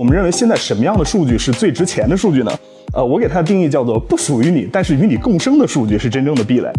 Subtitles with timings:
[0.00, 2.50] 我们认为现在什么样的数据是最值钱的数据呢？
[2.94, 6.72] 呃，我给它的定义叫做不属于你，但是与你共生的数据是真正的壁垒。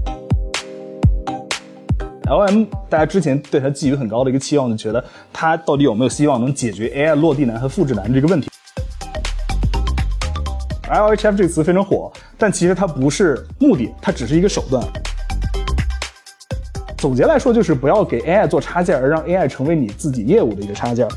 [2.25, 8.49] L M，大家之前对它寄予很高的一个期望，就觉得它到底有没有希望能解决 AI 落地难和复制难这个问题
[10.89, 14.83] ？L H F 这个词非常火，但其实它不是目的，它只是一个手段。
[16.97, 21.07] 总结来说，就是不要给 AI 做插件，而让 AI 成为你自己业务的一个插件。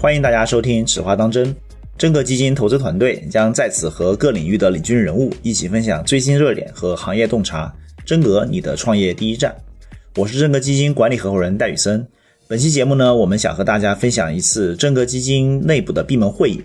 [0.00, 1.54] 欢迎大家收听《此话当真》。
[1.98, 7.70] 真格基金投资团队将在此和各领域的领军人物一起分享最新热点和行业洞察。
[8.06, 9.54] 真格，你的创业第一站。
[10.16, 12.08] 我是真格基金管理合伙人戴宇森。
[12.48, 16.62] 本期节目呢，我们想和大家分享一次真格基金内部的闭门会议。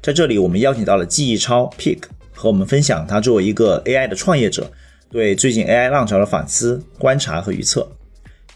[0.00, 1.98] 在这里，我们邀请到了记忆超 Pick
[2.32, 4.70] 和我们分享他作为一个 AI 的创业者，
[5.10, 7.90] 对最近 AI 浪潮的反思、观察和预测。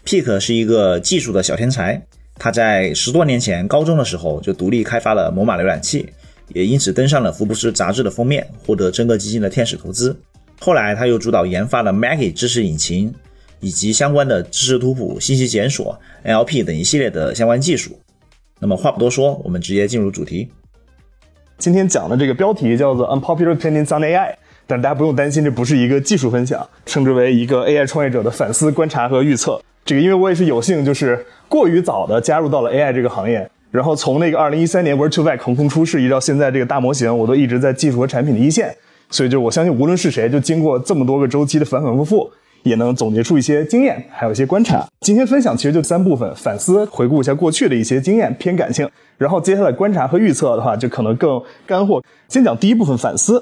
[0.05, 2.01] Pick 是一个技术的小天才，
[2.43, 6.09] 他在十多年前高中的时候就独立开发了某马浏览器。
[6.55, 10.19] 也因此登上了福布斯杂志的封面，获得真格基金的天使投资。
[10.59, 13.13] 后来他又主导研发了 Maggie 知识引擎
[13.59, 17.91] 以及相关的知识图谱、信息检索、NLP 等一系列的相关技术。
[18.59, 20.49] 那么话不多说，我们直接进入主题。
[21.59, 24.33] 今天讲的这个标题叫做 Unpopular Opinions on AI，
[24.65, 29.61] 但大家不用担心，这不是一个技术分享，称之为一个 AI 创业者的反思、观察和预测。
[29.83, 33.49] 这个因为我也是有幸，就是过于早的加入到了 AI 这个行业。
[33.71, 38.75] 然后从那个二零一三年 Word2Vec 横空出世，一直到现在这个大模型，我都一直在技术和产品的一线。
[39.09, 42.29] 所以就我相信，无论是谁，就经过这么多个周期的反反复复，
[42.63, 44.85] 也能总结出一些经验，还有一些观察。
[44.99, 48.85] 今天分享其实就三部分：反思、回顾一下过去的一些经验，偏感性；
[49.17, 52.03] 然后接下来观察和预测的话，就可能更干货。
[52.27, 53.41] 先讲第一部分反思。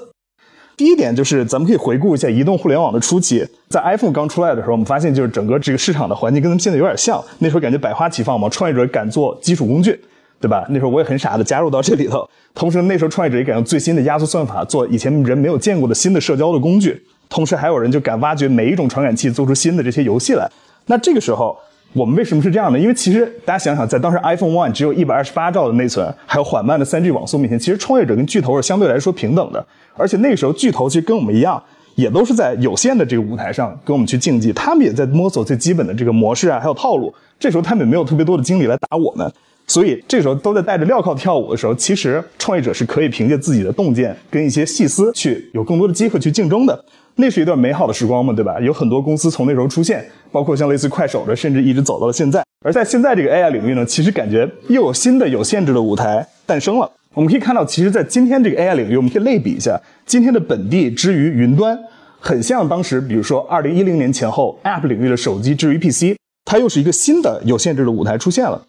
[0.80, 7.22] 第一点就是，咱们可以回顾一下移动互联网的初期，在 iPhone 刚出来的时候，我们发现就是整个这个市场的环境跟咱们现在有点像。
[7.40, 10.00] 那时候感觉百花齐放嘛，创业者敢做基础工具。
[10.40, 10.64] 对吧？
[10.70, 12.26] 那时候我也很傻的加入到这里头。
[12.54, 16.98] 同时，那时候创业者也敢用最新的压缩算法做以前人没有见过的新的社交的工具。
[17.28, 20.50] 同时，还有人就敢挖掘每一种传感器，做出新的这些游戏来。
[20.86, 21.54] 那这个时候，
[21.92, 22.78] 我们为什么是这样的？
[22.78, 29.64] 因为其实大家想想，在当时 iPhone One 只有一百二十八兆的内存，还有缓慢的三 G 网速面前，其实创业者跟巨头是相对来说平等的。
[29.96, 31.60] 而且那个时候，巨头其实跟我们一样，
[31.96, 37.12] 也都是在有限的这个舞台上跟我们去竞技，他们也在摸索最基本的这个模式啊，还有套路。
[37.40, 39.28] 这时候他们也没有特别多的精力来打我们。
[39.70, 46.84] 所以这时候都在带着镣铐跳舞的时候，其实创业者是可以凭借自己的洞见跟一些细思去有更多的机会去竞争的。
[47.14, 48.58] 那是一段美好的时光嘛，对吧？
[48.58, 52.42] 有很多公司从那时候出现，包括像类似快手的，甚至一直走到了现在。
[52.64, 56.90] 而在现在这个 AI 领域呢，其实感觉又有新的有限制的舞台诞生了。
[57.14, 61.78] 我们可以看到，其实，在今天这个 AI 领域，我们可以类比一下今天的本地之于云端，
[62.18, 68.60] 很像当时，比如说二零一零年前后 App 领域的手机之于 PC，它又是一个新的有限制的舞台出现了。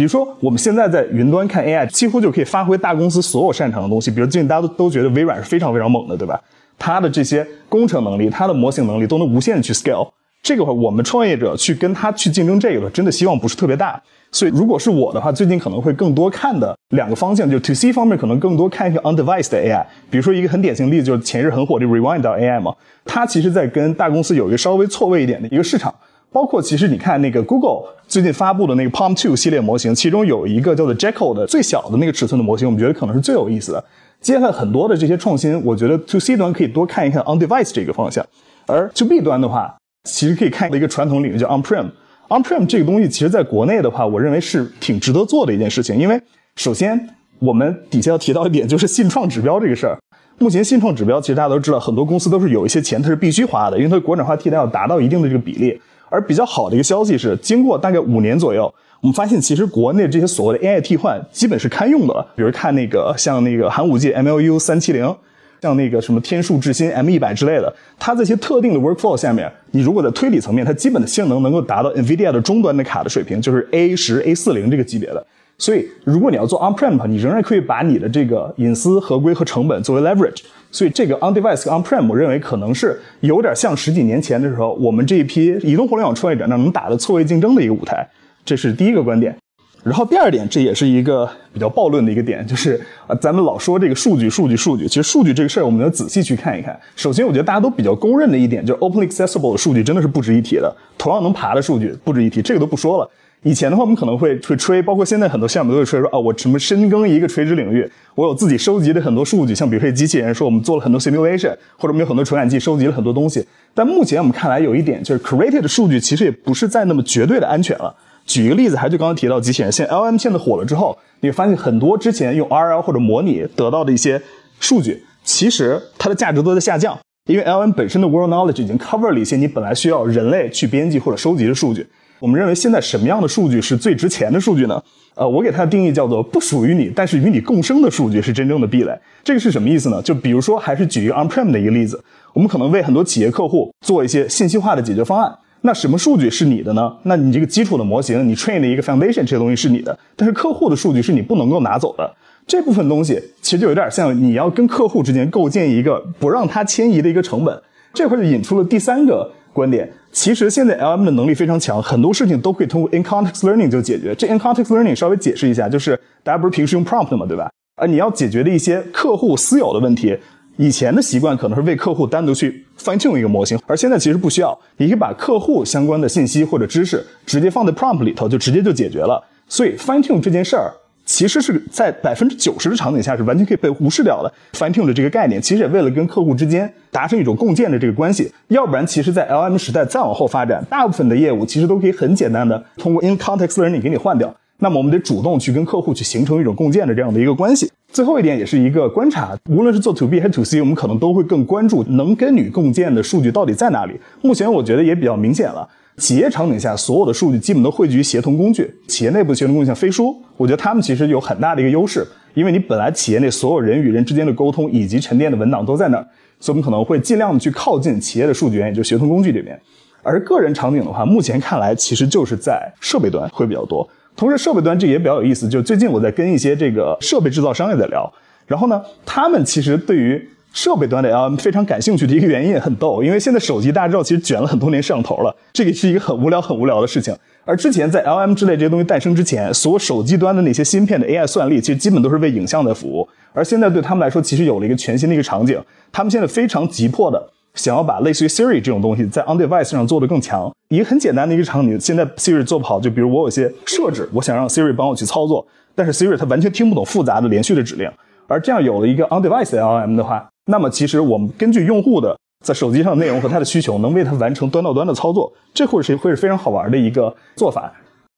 [0.00, 4.10] 比如说，我们现在在云端看 AI，几乎就可以发挥大公司所有擅长的东西。
[4.10, 6.40] 比如最近大家都都觉得微软是非常非常猛的，对吧？
[6.78, 10.08] 它的这些工程能力、它的模型能力都能无限的去 scale。
[10.42, 14.00] 这个话，我们创业者去跟它去竞争这个，真的希望不是特别大。
[14.32, 19.84] 所以，如果是我的话，最近可能会更多看的两个方向，就是 To C 方面可能更多看一些 On Device 的 AI。
[20.10, 22.74] 比如说一个很典型的例子，就是前日很火的 Rewind 到 AI 嘛，
[23.04, 25.94] 它其实在跟大公司有一个稍微错位一点的一个市场。
[26.32, 33.84] 包括其实你看那个 Google 最近发布的那个 Palm 2系列模型，其中有一个叫做 Jekyll 的最小的那个尺寸的模型，我们觉得可能是最有意思的。
[34.20, 38.24] 接下来很多的这些创新，我觉得 To C 端可以多看一看 On Device 这个方向，
[38.66, 39.74] 而 To B 端的话，
[40.04, 41.86] 其实可以看一个传统领域叫 On Prem。
[42.28, 46.20] On Prem 这个东西，其实在国内的话，我认为是挺值得做的一件事情，因为
[46.56, 47.08] 首先
[47.40, 49.98] 我们底下要提到一点，就是信创指标这个事儿。
[50.38, 55.80] 目前信创指标其实大家都知道，很多公司都是有一些钱它是必须花的，因为它国产化替代要达到一定的这个比例。
[56.10, 62.26] 而比较好的一个消息是，经过大概五年左右，我们发现其实国内这些所谓的 AI 替换基本是堪用的了。
[62.36, 65.14] 比如看那个像那个寒武纪 MLU 三七零，
[65.62, 75.24] 像那个什么天数智新 M 一百之类的，它这些特定的 workflow 下面，你如果在推理层面，它基本的性能能够达到 NVIDIA 的终端的卡的水平，就是 A 十 A 四零这个级别的。
[75.56, 80.42] 所以，如果你要做 on-prem 你仍然可以把你的这个隐私、合规和成本作为 leverage。
[80.70, 88.08] 所以，这个 on-device on-prem，我认为可能是有点像十几年前的时候，我们这一批移动互联网创业者那能打的错位竞争的一个舞台。
[88.44, 89.36] 这是第一个观点。
[89.82, 96.78] 然后第二点，这也是一个比较暴论的一个点，就是啊，咱们老说这个数据、数据、数据，其实数据这个事儿，我们要仔细去看一看。
[96.94, 103.10] 首先，我觉得大家都比较公认的一点，就是 openly accessible 的数据真的是不值一提的，同样能爬的数据不值一提，这个都不说了。
[103.42, 113.46] 以前的话，我们可能会会吹，包括现在很多项目都会吹说啊，我什么深耕一个垂直领域，我有自己收集的很多数据，像比如说机器人说我们做了很多 simulation，或者我们有很多传感器收集了很多东西。
[113.72, 117.94] 但目前我们看来有一点就是 created 的数据其实也不是再那么绝对的安全了。
[118.26, 124.20] 举一个例子，还是就刚刚提到机器人，现在 LM 现在火了之后，你会发现很多之前用 RL 或者模拟得到的一些
[124.58, 131.86] 数据，其实它的价值都在下降，因为 LM 本身的 world knowledge 已经 cover 了一些你本来需要人类去编辑或者收集的数据。
[132.20, 134.80] 我们认为现在什么样的数据是最值钱的数据呢？
[135.14, 138.92] 呃，我给它的定义叫做不属于你，但是与你共生的数据是真正的壁垒。
[139.24, 140.00] 这个是什么意思呢？
[140.02, 142.02] 就比如说，还是举一个 on-prem 的一个例子，
[142.34, 145.34] 我们可能为很多企业客户做一些信息化的解决方案。
[145.62, 146.94] 那什么数据是你的呢？
[147.04, 152.14] 那你这个基础的模型，你 train 的一个 foundation 这些东西是你的，但是客户的数据是你不能够拿走的。
[152.46, 157.62] 这部分东西其实就有点像你要跟客户之间构建一个不让他迁移的一个成本。
[157.92, 159.90] 这块就引出了第三个观点。
[160.12, 164.14] 其实现在 LM 的能力非常强，很多事情都可以通过 in context learning 就解决。
[164.14, 167.50] 这 in context learning 稍微解释一下，就是大家不是平时用 prompt 嘛，对吧？
[167.76, 170.16] 啊，你要解决的一些客户私有的问题，
[170.56, 179.22] 以前的习惯可能是为客户单独去 fine tune 一个模型，而现在其实不需要，你可以把客户相关的信息或者知识直接放在 prompt 里头，就直接就解决了。
[179.48, 180.72] 所以 fine tune 这件事儿。
[181.10, 184.32] 其实是在百分之九十的场景下是完全可以被无视掉的。
[184.52, 188.32] fine tune 的这个概念，其实也为了跟客户之间达成一种共建的这个关系。
[188.46, 194.32] 要不然，其实，在 LM 时代再往后发展，大部分的业务其实都可以很简单的通过 in context learning 给你换掉。
[194.60, 197.68] 那么，我们得主动去跟客户去形成一种共建的这样的一个关系。
[197.92, 203.98] 最后一点也是一个观察，无论是做 to B 还是 to C，我们可能都会更关注能跟你共建的数据到底在哪里。
[204.22, 205.68] 目前我觉得也比较明显了。
[206.00, 208.68] 企业场景下，所有的数据基本都汇聚于协同工具。
[208.88, 216.06] 企业内部协同工具像飞书，我觉得他们其实有很大的一个优势，因为你本来企业内所有人与人之间的沟通以及沉淀的文档都在那儿，
[216.40, 219.60] 所以我们可能会尽量的去靠近企业的数据源，也就是协同工具这边。
[220.02, 223.86] 而个人场景的话，目前看来其实就是在设备端会比较多。
[224.16, 228.10] 同时，设备端这也比较有意思，就最近我在跟一些这个设备制造商也在聊，
[228.46, 237.16] 然后呢，他们其实对于设备端的 LM 非常感兴趣的一个原因也很逗，因为现在手机大家知道其实卷了很多年摄像头了，这个是一个很无聊很无聊的事情。
[237.44, 243.08] 而之前在 LM 之类这些东西诞生之前，所有手机端的那些芯片的 AI 算力，其实基本都是为影像在服务。
[243.32, 245.60] 而现在对他们来说，其实有了一个全新的一个场景，
[245.92, 250.52] 他们现在非常急迫的想要把类似于 Siri 这种东西在 On Device 上做得更强。
[250.68, 257.90] 一个很简单的一个场景，现在 Siri 做不好，就比如我有些设置，我想让 Siri 帮我去操作，但是 Siri 它完全听不懂复杂的连续的指令。
[258.30, 262.16] 而这样有了一个 On Device LLM 的话，那么其实我们根据用户的
[262.46, 267.72] 在手机上的内容和他的需求，能为他完成端到端的操作，这会是会是非常好玩的一个做法。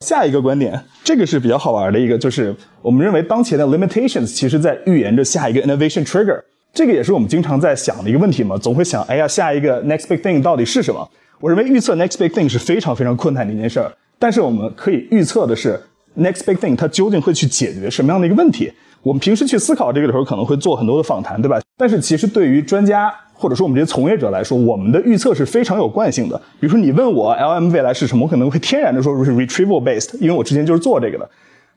[0.05, 6.39] 下一个观点，这个是比较好玩的一个，就是我们认为当前的 limitations 其实在预言着下一个 innovation trigger。
[6.75, 11.09] 这个也是我们经常在想的一个问题嘛，总会想，哎呀，下一个 next big thing 到底是什么？
[11.41, 15.81] 我认为预测 next big thing 是非常非常困难的一件事儿，但是我们可以预测的是
[16.19, 18.73] next big thing 它究竟会去解决什么样的一个问题。
[19.03, 21.61] 我们平时去思考这个的时候，可能会做很多的访谈，对吧？
[21.77, 26.41] 但是其实对于专家或者说我们这些从业者来说，我们的预测是非常有惯性的。
[26.61, 31.29] 比如说你问我 LM 未来是什么，我可能会天然的说是 retrieval based，因为我之前就是做这个的。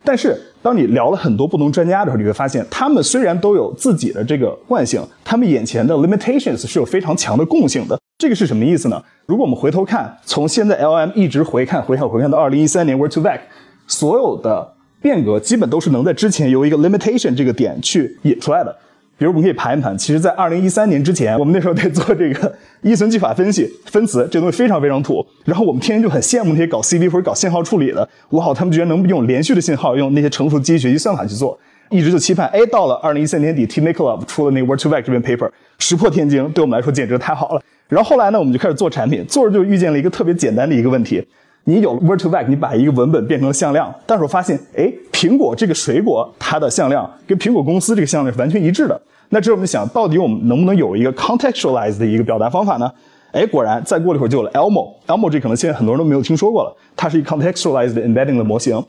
[0.03, 7.99] 但是当你聊了很多不同专家的时候，你会发现他们虽然都有自己的这个惯性，他们眼前的 limitations 是有非常强的共性的。
[8.19, 9.01] 这个是什么意思呢？
[9.25, 13.39] 如果我们回头看，从现在 LM 一直回看、回看、回看到二零一三年 Word to Vec，
[13.87, 14.74] 所有的。
[15.05, 18.75] 变革基本都是能在之前由一个 limitation 这个点去引出来的。
[19.19, 25.23] 比如我们可以盘一盘，其实，在二零一三年之前，我们那时候在做这个 依存技法分析、分词，这东西非常非常土。
[25.43, 31.55] 然后我们天天就很羡慕那些搞 CV 或者搞信号处理的，哇，好，他们居然能用连续的信号，用那些成熟机器学习算法去做。
[31.91, 37.61] 一直就期盼，哎，到了二零一三年底，Tim Makelove 出了那个 Word to Vec 这篇 paper，石破天惊，对我们来说简直太好了。
[37.87, 41.23] 然后后来呢，我们就开始做产品，做着就遇见了一个特别简单的一个问题。
[41.67, 49.01] 你有 Word to Vec，你把一个文本变成了向量，但是我发现，哎，苹果这个水果它的向量跟苹果公司这个向量是完全一致的。
[49.29, 52.91] 那这时候我们想到底我们能不能有一个 contextualized 的一个表达方法呢？
[53.31, 58.81] 哎，果然再过了一会儿就有了 Elmo，Elmo 这可能现在很多人都没有听说过了，它是一个 contextualized embedding 的模型。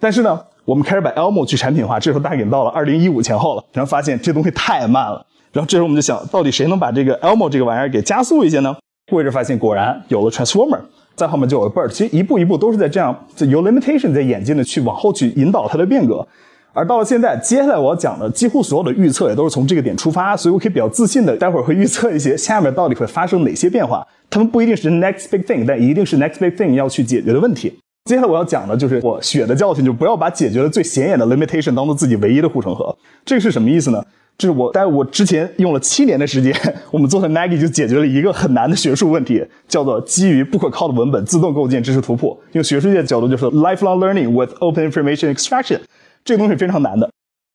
[0.00, 5.24] 但是呢，我们开始把 Elmo 去产品化，这时候大概到了二零一五前后了，然后发现这东西太慢了。
[5.52, 8.74] 然后这时候我们就想到底谁能把这个 Elmo 这个玩意儿给加速一些呢？
[9.10, 10.80] 过一阵发现果然有了 Transformer。
[11.22, 13.16] 再后面就有 bird，其实一步一步都是在这样，
[13.48, 16.26] 由 limitation 在演进的去往后去引导它的变革，
[16.72, 27.72] 而到了现在，接下来我要讲的几乎所有的预测也都是从这个点出发，所以我可以比较自信的，待会儿会预测一些下面到底会发生哪些变化，他们不一定是 next big thing，但一定是 next big thing 要去解决的问题。
[28.06, 32.96] 接下来我要讲的就是我血的教训，就不要把解决了最显眼的 limitation 当做自己唯一的护城河。
[33.24, 34.02] 这个是什么意思呢？
[34.38, 36.52] 这是我，但我之前用了七年的时间，
[36.90, 42.36] 我们做的 Maggie 就解决了一个很难的学术问题，叫做基于不可靠的文本自动构建知识图谱。
[42.52, 45.78] 用学术界的角度，就是 lifelong learning with open information extraction，
[46.24, 47.08] 这个东西非常难的。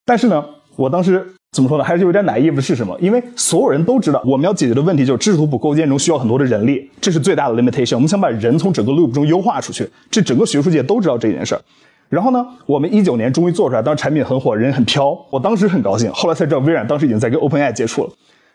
[0.05, 0.45] 但是呢，
[0.77, 1.83] 我当时怎么说呢？
[1.83, 2.97] 还是有点 naive 的是什么？
[3.01, 7.95] 因为所有人都知道，我们要解决的问题就是知识图谱构建中需要很多的人力，这是最大的 limitation。
[7.95, 11.61] 我们想把人从整个 loop 中优化出去，这整个学术界都知道这件事儿。
[12.09, 16.11] 然后呢，我们一九年终于做出来，当时产品很火，人很飘，我当时很高兴。
[16.13, 18.09] 后来才知道，微软当时已经在跟 OpenAI 接触了。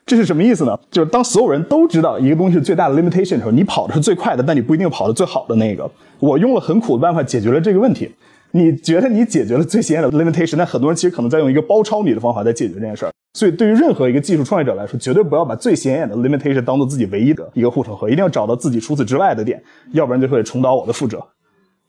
[0.05, 0.79] 这是什么意思呢？
[0.91, 5.89] 就是当所有人都知道一个东西是最大的 limitation 的时候，你跑的是最快的，但你不一定跑的最好的那个。
[6.19, 8.11] 我用了很苦的办法解决了这个问题。
[8.55, 13.13] 你觉得你解决了最显眼的 limitation，但很多人其实可能在用一个包抄你的方法在解决这件事儿。
[13.35, 21.25] 所以，对于任何一个技术创业者来说，绝对不要把最显眼的 limitation 当做自己唯一的一个护城河，一定要找到自己除此之外的点，要不然就会重蹈我的覆辙。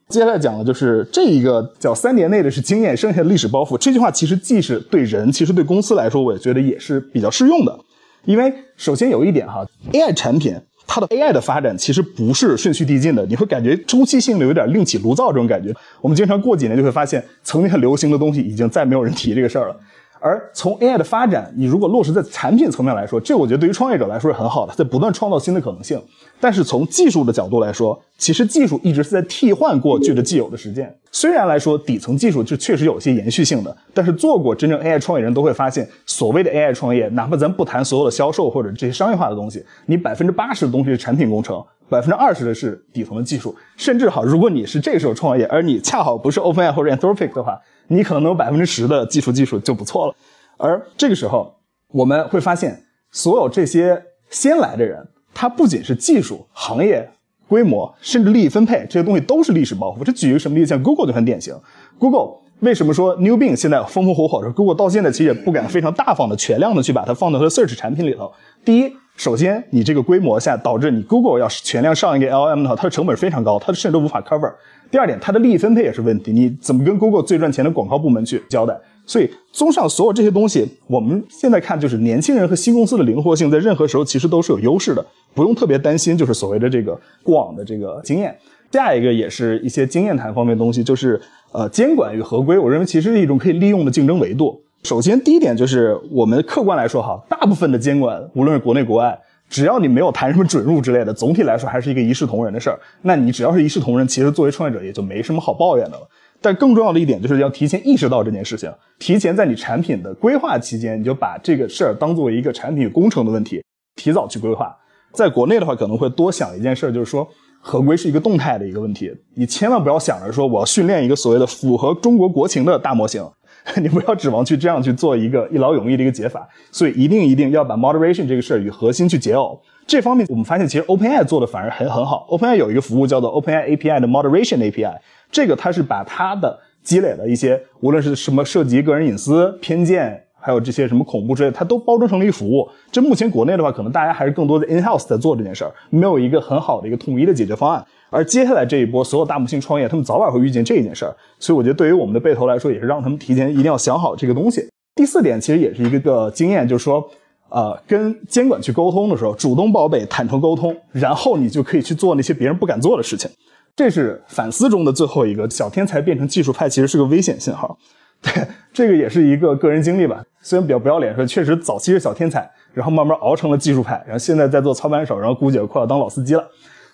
[0.10, 3.78] 接下来讲的就是这一个叫三年内的是经验，剩下的历史包袱。
[3.78, 7.80] 这句话其实既是对人，其实对公司来说，我也觉得也是比较适用的。
[8.26, 10.56] 因为首先有一点哈，AI 产品
[10.86, 15.74] 它的 AI 的发展其实不是顺序递进的，你会感觉周期性的有点另起炉灶这种感觉。
[16.02, 19.76] 我们经常过几年就会发现，曾经很流行的东西已经再没有人提这个事儿了。
[20.24, 26.02] 而从 AI 的发展，你如果落实在产品层面来说，这我觉得对于创业者来说是很好的，在不断创造新的可能性。
[26.40, 30.98] 但是从技术的角度来说，其实技术一直是在替换过去的既有的实践。
[31.12, 43.54] 虽然来说底层技术就确实有些延续性的，但是做过真正 AI 创业人都会发现，所谓的 AI 创业，哪怕咱不谈所有的销售或者这些商业化的东西，你百分之八十的东西是产品工程，百分之二十的是底层的技术。
[43.76, 47.60] 甚至好，如果你是这时候创业，而你恰好不是 OpenAI 或者 Anthropic 的话，
[47.94, 50.16] 你可能能有百分之十的技术技术就不错了。
[50.58, 51.54] 而这个时候，
[51.90, 57.10] 我们会发现，所有这些先来的人，他不仅是技术、行业、
[57.48, 60.04] 规模，甚至利益分配这些东西都是历史包袱。
[60.04, 60.70] 这举一个什么例子？
[60.70, 61.56] 像 Google 就很典型。
[62.00, 68.32] Google 为什么说 New Bing 现在风风火火？Google 到现在其实也不敢非常大方的、全量的去把它放到它的 Search 产品里头。
[68.64, 74.54] 第一，首先你这个规模下导致你 Google 要全量上一个 LM 的话，它的成本非常高，它甚至都无法 cover。
[74.94, 78.80] 第二点，它的利益分配也是问题，你怎么跟 Google 最赚钱的广告部门去交代？
[79.08, 88.38] 所以，综上所有这些东西，我们现在看就是年轻人和新公司的灵活性，在任何时候其实都是有优势的，不用特别担心，就是所谓的这个过往的这个经验。
[88.72, 91.20] 下一个也是一些经验谈方面的东西，就是
[91.52, 94.62] 呃监管与合规，我认为其实是一种可以利用的竞争维度。
[94.84, 99.20] 首先，第一点就是我们客观来说哈，大部分的监管，无论是国内国外，
[99.54, 102.80] 只要你没有谈什么准入之类的，总体来说还是一个一视同仁的事儿。
[103.04, 106.10] 那你只要是一视同仁，其实作为创业者也就没什么好抱怨的了。
[106.42, 113.64] 但更重要的一点就是要提前意识到这件事情，提前在你产品的规划期间，你就把这个事儿当做一个产品工程的问题，
[113.96, 114.76] 提早去规划。
[115.12, 117.28] 在国内的话，可能会多想一件事，就是说
[117.62, 123.24] 合规是一个动态的一个问题，你千万不要想着说我要训练一个所谓的符合中国国情的大模型，
[123.82, 126.48] 你不要指望去这样去做一个一劳永逸的一个解法。
[126.72, 129.58] 所以一定一定要把 moderation 这个事儿与核心去解耦。
[129.88, 132.26] 这方面我们发现，其实 OpenAI 做的反而很很好。
[132.30, 134.96] OpenAI 有一个服务叫做 OpenAI API 的 moderation API。
[135.32, 142.70] 这个它是把它的积累的一些，无论是什么涉及个人隐私、偏见，还有这些什么恐怖之类，它都包装成了一个服务。
[142.92, 147.84] 这目前国内的话，可能大家还是更多的 in house 在做这件事儿，没有一个很好的一个统一的解决方案。
[148.14, 151.16] 而接下来这一波，所有大模型创业，他们早晚会遇见这一件事儿。
[151.40, 154.70] 所以我觉得，对于我们的背投来说，也是让他们提前一定要想好这个东西。
[154.96, 157.04] 第四点，其实也是一个经验，就是说，
[157.50, 163.28] 呃，跟监管去沟通的时候，主动报备、坦诚沟通，然后你就可以去做那些别人不敢做的事情。
[163.76, 167.76] 这是反思中的最后一个小天才变成技术派，其实是个危险信号。
[168.22, 168.32] 对，
[168.72, 170.24] 这个也是一个个人经历吧。
[170.40, 176.48] 虽然比较不要脸说，确实早期是小天才，然后慢慢熬成了技术派，然后现在在做操盘手，然后估计也快要当老司机了。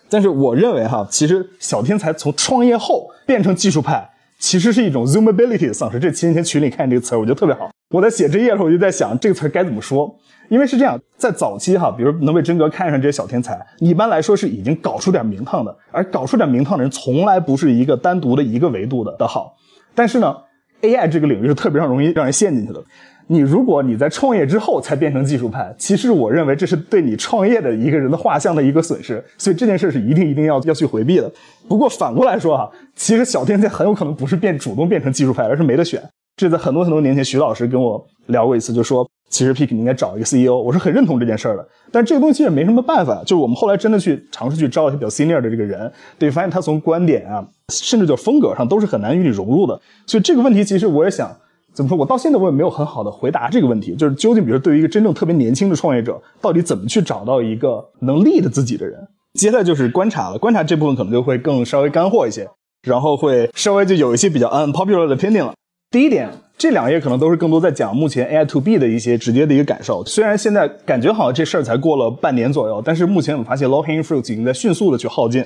[0.10, 6.00] 但是我认为哈，其实小天才从创业后变成技术派，其实是一种 zoomability 的丧失。
[6.00, 7.70] 这前几天群里看这个词儿，我觉得特别好。
[7.92, 10.14] 我在写这页的时候，我就在想这个词儿该怎么说。
[10.50, 19.56] 因为是这样，在早期哈，比如能被真格看上这些小天才，一般来说是已经搞出点名堂的，而搞出点名堂的人，从来不是一个单独的一个维度的的好。
[19.94, 20.36] 但是呢
[20.82, 22.84] ，AI 这个领域是特别上容易让人陷进去的。
[23.32, 29.24] 你如果你在创业之后才变成技术派，其实我认为这是对你创业的一个人的画像的一个损失。
[29.38, 31.32] 所以这件事是一定一定要要去回避的。
[31.68, 36.02] 不过反过来说哈，其实小天才很有可能不是变主动变成技术派，而是没得选。
[36.36, 39.08] 这在很多很多年前，徐老师跟我聊过一次，就说。
[39.32, 41.64] 其实 Pick 你应该找一个 CEO，我是很认同这件事儿的。
[41.92, 49.80] 但这个东西也没什么办法，就是我们后来真的去尝试去招一些比较 senior 的这个人，对，发现他从观点啊，甚至就风格上都是很难与你融入的。
[50.08, 51.32] 所以这个问题其实我也想
[51.80, 59.00] 怎么说，我到现在我也没有很好的回答这个问题，就是究竟比如对于一个真正特别年轻的创业者，到底怎么去找到一个能立的自己的人？
[59.40, 62.50] 接下来就是观察了，观察这部分可能就会更稍微干货一些，
[62.84, 65.54] 然后会稍微就有一些比较 unpopular 的 opinion 了。
[65.90, 66.30] 第一点。
[66.60, 70.04] 这两页可能都是更多在讲目前 AI to B 的一些直接的一个感受。
[70.04, 75.42] 虽然现在感觉好像这事儿才过了半年左右，但是目前我们发现 low hanging fruits 已经在迅速的去耗尽。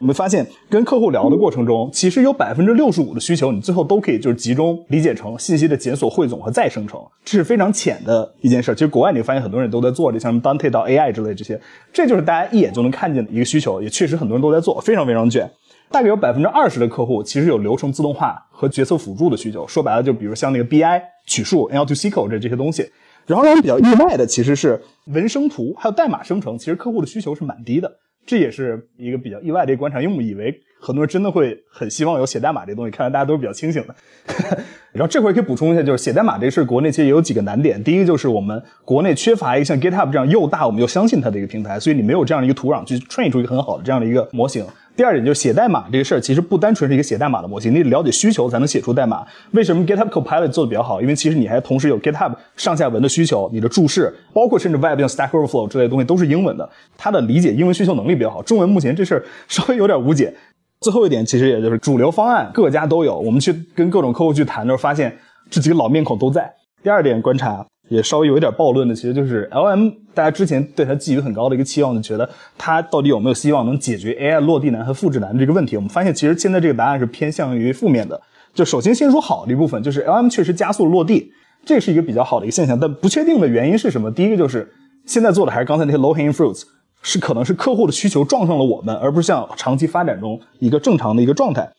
[0.00, 8.72] 我们发现跟客户聊的过程中，其实有百分之六十五的需求，你最后都可以就是集中理解成信息的检索、汇总和再生成，这是非常浅的一件事。
[8.74, 11.60] 其实国外你发现很多人都在做这，像 Dante 到 AI 之类这些，
[11.92, 15.50] 这就是大家一眼就能看见的一个需求，也确实很多人都在做，非常非常卷。
[15.90, 22.88] 大概有百分之二十的客户其实有流程自动化和决策辅助的需求，说白了就比如像那个 BI 取数、L to SQL 这这些东西。
[23.26, 27.90] 然后让人比较意外的其实是文生图还有代码生成，其实客户的需求是蛮低的。
[28.28, 33.94] 这也是一个比较意外的一个观察，因为我们以为很多人真的会很希望有写代码这东西，看来大家都是比较清醒的。
[34.92, 37.82] 然后这块可以补充一下，就是写代码这事，国内其实也有几个难点。
[37.82, 44.62] 第一个就是我们国内缺乏一个像 GitHub 这样又大我们又相信它的一个平台，所以你没有这样的一个土壤去 train 出一个很好的这样的一个模型。
[44.98, 49.24] 第二点就是写代码这个事儿，其实不单纯是一个写代码的模型，你得了解需求才能写出代码。
[49.52, 51.00] 为什么 GitHub Copilot 做的比较好？
[51.00, 58.42] 因为其实你还同时有 GitHub 上下文的需求，你的注释，包括甚至 Web 像 Stack Overflow 之类的东西都是英文的，它的理解英文需求能力比较好。
[58.42, 60.34] 中文目前这事儿稍微有点无解。
[60.80, 65.16] 最后一点，其实也就是主流方案各家都有，我们去跟各种客户去谈的时候，发现
[65.48, 66.52] 这几个老面孔都在。
[66.82, 67.64] 第二点观察。
[67.88, 75.76] 也稍微有一点暴论的，其实就是 L M，大家之前对它寄予很高的一个期望，就觉得它到底有没有希望能解决 AI 落地难和复制难这个问题？
[75.76, 78.20] 我们发现，其实现在这个答案是偏向于负面的。
[78.52, 81.32] 就首先先说好的一部分，就是 L M 确实加速落地，
[81.64, 82.78] 这是一个比较好的一个现象。
[82.78, 84.10] 但不确定的原因是什么？
[84.10, 84.70] 第一个就是
[85.06, 86.64] 现在做的还是刚才那些 low hanging fruits，
[87.00, 91.70] 是可能是客户的需求撞上了我们，而不是像长期发展中一个正常的一个状态。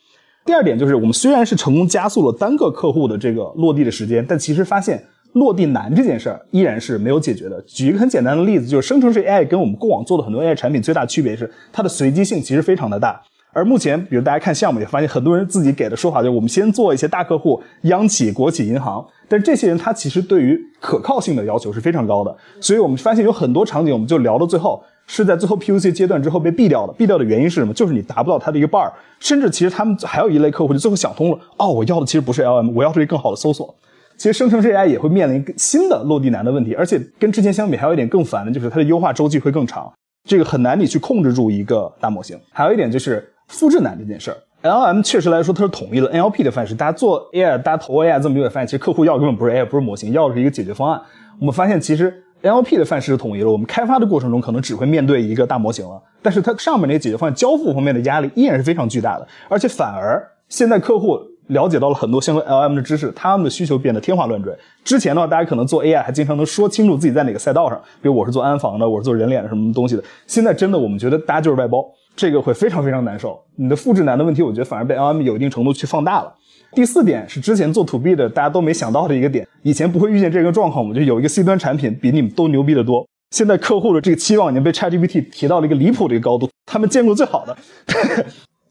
[0.46, 5.04] 第二点就是我们虽然是成功加速了单个客户的这个落地的时间，但其实发现。
[5.34, 7.62] 落地难这件事儿依然是没有解决的。
[7.68, 13.22] 举一个很简单的例子，就是生成式 AI 跟我们过往做的很多 AI 产品最大区别是它的随机性其实非常的大。
[13.52, 19.04] 而目前，比如大家看项目也发现，很多人自己给的说法就是我们先做一些大客户，央企、国企、银行。
[19.28, 22.36] 但这些人他其实对于可靠性的要求是非常高的。
[22.62, 26.94] 所以我们发现有很多场景，我们就聊到最后是在最后 POC 阶段之后被毙掉的。
[26.94, 27.74] 毙掉的原因是什么？
[27.74, 28.92] 就是你达不到它的一个 bar。
[29.20, 33.74] 甚至其实他们还有一类客户就最后想通了，哦，我要的其实不是 LM，我要的是一个更好的搜索。
[34.20, 39.90] 其实生成式 AI 也会面临新的落地难的问题，而且跟之前相比，还有一点更烦的就是它的优化周期会更长，
[40.28, 42.38] 这个很难你去控制住一个大模型。
[42.52, 51.02] 还有一点就是复制难这件事儿，LM 确实来说它是统一了 NLP 的范式，大家做 AI，大家投 AI 这么久，发现其实客户要根本不是 AI，不是模型，要的是一个解决方案。
[51.40, 61.18] 我们发现其实 NLP 的范式是统一了，我们开发的过程中可能只会面对一个大模型了，但是它上面那个解决方案交付方面的压力依然是非常巨大的，而且反而现在客户。
[61.50, 64.52] 了解到了很多相关 LM 的知识，他们的需求变得天花乱坠。
[64.84, 70.04] 之前的话，大家可能做 AI 还经常能说清楚自己在哪个赛道上，比如我是做安防的，我是做人脸什么东西的。
[70.26, 71.86] 现在真的，我们觉得大家就是外包，
[72.16, 73.40] 这个会非常非常难受。
[73.56, 76.34] 你的复制难的问题，我觉得反而被 LM 有一定程度去放大了。
[76.74, 83.08] 第四点是之前做 To B 的大家都没想到的一个点，以前不会遇见这个状况，我们就有一个 C 端产品比你们都牛逼的多。
[83.32, 87.58] 现在客户的这个期望已经被 ChatGPT 提到了一个离谱的一个高度，他们见过最好的，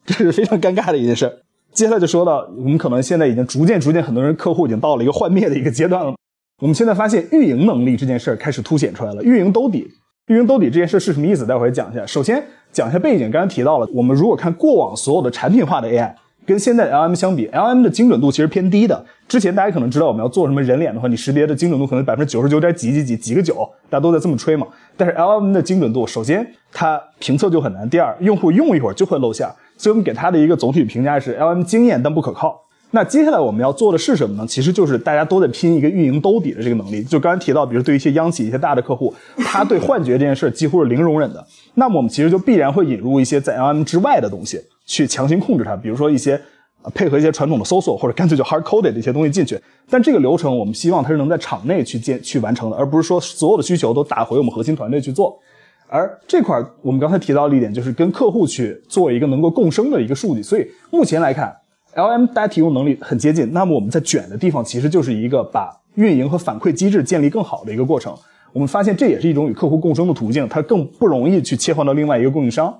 [0.07, 1.41] 这是非常尴尬的一件事。
[1.79, 6.12] 接下来就说到，我们可能现在已经逐渐、逐渐，很多人客户已经到了一个幻灭的一个阶段了。
[6.61, 9.23] 我们现在发现运营能力这件事儿开始凸显出来了。
[9.23, 9.88] 运营兜底，
[10.27, 11.47] 运营兜底这件事是什么意思？
[11.47, 12.05] 待会儿讲一下。
[12.05, 16.12] 首先讲一下背景，刚才提到了，我们如果看过往所有的产品化的 AI，
[16.45, 19.07] 跟现在 LM 相比，LM 的精准度其实偏低的。
[19.29, 23.55] 之前大家可能知道，我们要做什么人脸的话，你识别的精准度可能百分之九十九点几几几几个九，
[23.88, 24.67] 大家都在这么吹嘛。
[24.97, 29.49] 但是 LM 的精准度，首先它评测就很难，第二用户用一会儿就会露馅。
[29.79, 32.61] 所以我们给它的一个总体评价是 L M 经验但不可靠。
[32.91, 34.47] 那接下来我们要做的是什么呢？
[34.47, 37.03] 其实就是大家都在拼一个运营兜底的这个能力。
[37.03, 39.12] 就刚才提到，比如对于一些央企、一些大的客户，
[39.45, 41.47] 他对幻觉这件事几乎是零容忍的。
[41.75, 45.77] 那么我们其实就必然会引入一些在 L M 之外的东西，去强行控制它。
[45.77, 46.41] 比如说一些
[46.95, 49.61] 配合一些传统的搜索，或者干脆就 hard coded 这些东西进去。
[49.91, 55.38] 但这个流程我们希望它是能在场内去建去完成的，而不是说所有的需求都打回我们核心团队去做。
[55.88, 60.42] 而这块我们刚才提到的一点，就是跟客户去做一个能够共生的一个数据。
[60.42, 61.57] 所以目前来看
[61.94, 63.53] ，LM 大家提供能力很接近。
[63.53, 68.14] 那么我们在卷的地方，其实就是一个把运营和反馈机制建立更好的一个过程。
[68.53, 72.74] 我们发现这也是一种与客户共生的途径，它更不容易去切换到另外一个供应商。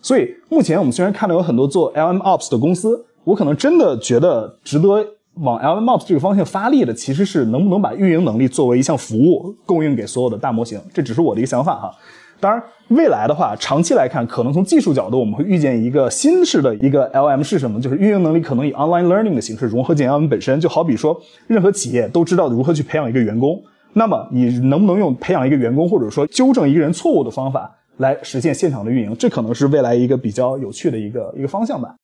[0.00, 10.80] 所以目前我们虽然看到有很多做 LM Ops 的公司，我可能真的觉得值得往 LM Ops 这个方向发力的，其实是能不能把运营能力作为一项服务供应给所有的大模型。
[10.92, 11.92] 这只是我的一个想法哈。
[12.40, 17.80] 当然，未来的话，长期来看，可能从技术角度，我们会遇见一个新式的一个 L M 是什么？
[17.80, 20.60] 就是运营能力可能以 online learning 的形式融合进 L M 本身。
[20.60, 23.60] 就好比说，任何企业都知道如何去培养一个员工，
[23.94, 29.16] 那么你能不能用培养一个员工，或者说纠正一个人错误的方法来实现现场的运营？
[29.16, 31.96] 这可能是未来一个比较有趣的一个一个方向吧。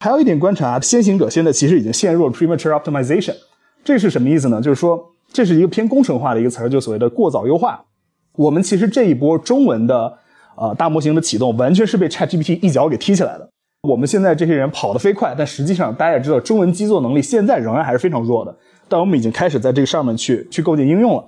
[0.00, 3.34] 还有一点观察，先行者现在其实已经陷入了 premature optimization，
[3.84, 4.60] 这是什么意思呢？
[4.60, 4.98] 就是说，
[5.30, 7.84] 这是一个偏工程化的一个词儿，就所谓的过早优化。
[8.36, 10.18] 我们其实这一波中文的
[10.56, 13.48] 呃大模型的启动，完全是被 ChatGPT 一脚给踢起来的。
[13.88, 18.56] 我们现在这些人跑得飞快，但实际上大家也知道，中文基座能力现在仍然还是非常弱的。
[18.88, 21.24] 但我们已经开始在这个上面去去构建应用了。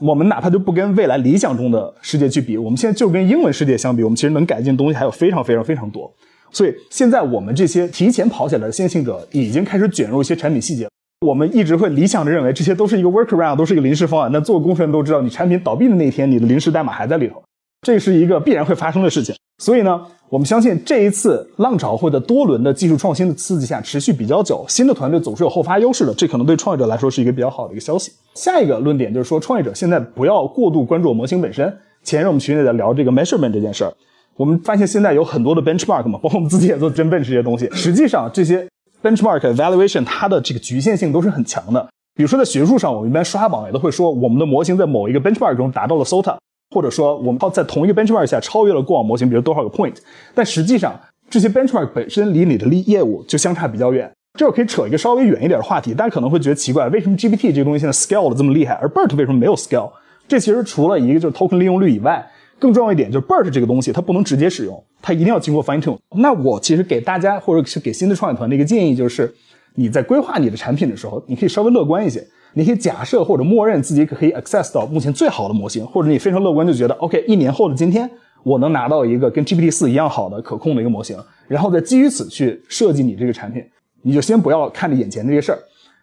[0.00, 6.10] 我们哪怕就不跟未来理想中的世界去比，我们现在就跟英文世界相比，我们其实能改进的东西还有非常非常非常多。
[6.50, 10.88] 所以现在我们这些提前跑起来的先行者已经开始卷入一些产品细节。
[11.26, 14.30] 我们一直会理想的认为这些都是一个 workaround，都是一个临时方案。
[14.32, 17.42] 那做工程都知道，你产品倒闭的那一天，你的临时代码还在里头，
[17.82, 19.34] 这是一个必然会发生的事情。
[19.58, 24.64] 所以呢，我们相信这一次浪潮会在多轮的技术创新的刺激下持续比较久。
[24.66, 28.10] 新的团队总是有后发优势的，这可能对创业者来说是一个比较好的一个消息。
[28.34, 31.70] 下一个论点就是说，创业者现在不要过度关注模型本身。
[32.02, 33.92] 前日我们群里在聊这个 measurement 这件事儿，
[34.38, 37.68] 我们发现现在有很多的 benchmark 嘛，包括我们自己也做真 bench 这些东西。
[37.72, 38.66] 实际上这些
[39.02, 41.88] benchmark evaluation 它的这个局限性都是很强的。
[42.14, 46.36] 比如说在学术上，我们一般刷榜也都会说，我们的模型在某一个 benchmark 中达到了 SOTA。
[46.72, 49.96] 或者说，我们在同一个 benchmark 下超越了过往模型，比如多少个 point，
[50.36, 50.94] 但实际上
[51.28, 54.08] 这些 benchmark 本身离你的利业务就相差比较远。
[54.38, 59.90] 这我可以扯一个稍微远一点的话题，大家可能会觉得奇怪，为什么 GPT 这个东西现在 scale 的这么厉害，而 BERT 为什么没有 scale？
[60.28, 62.24] 这其实除了一个就是 token 利用率以外，
[62.60, 65.98] 更重要一点就是 BERT 这个东西它不能直接使用，它一定要经过 fine tune。
[66.16, 69.34] 那我其实给大家或者是给新的创业团的一个建议就是，
[69.74, 72.24] 你在规划你的产品的时候，你可以稍微乐观一些。
[72.52, 78.10] 你可以假设或者默认自己可以 access 到目前最好的模型，或者你非常乐观就觉得 OK，一年后的今天
[78.42, 83.62] 我能拿到一个跟 GPT 四一样好的可控的一个模型，然后再基于此去设计你这个产品，
[84.02, 85.58] 你就先不要看着眼前这些事儿。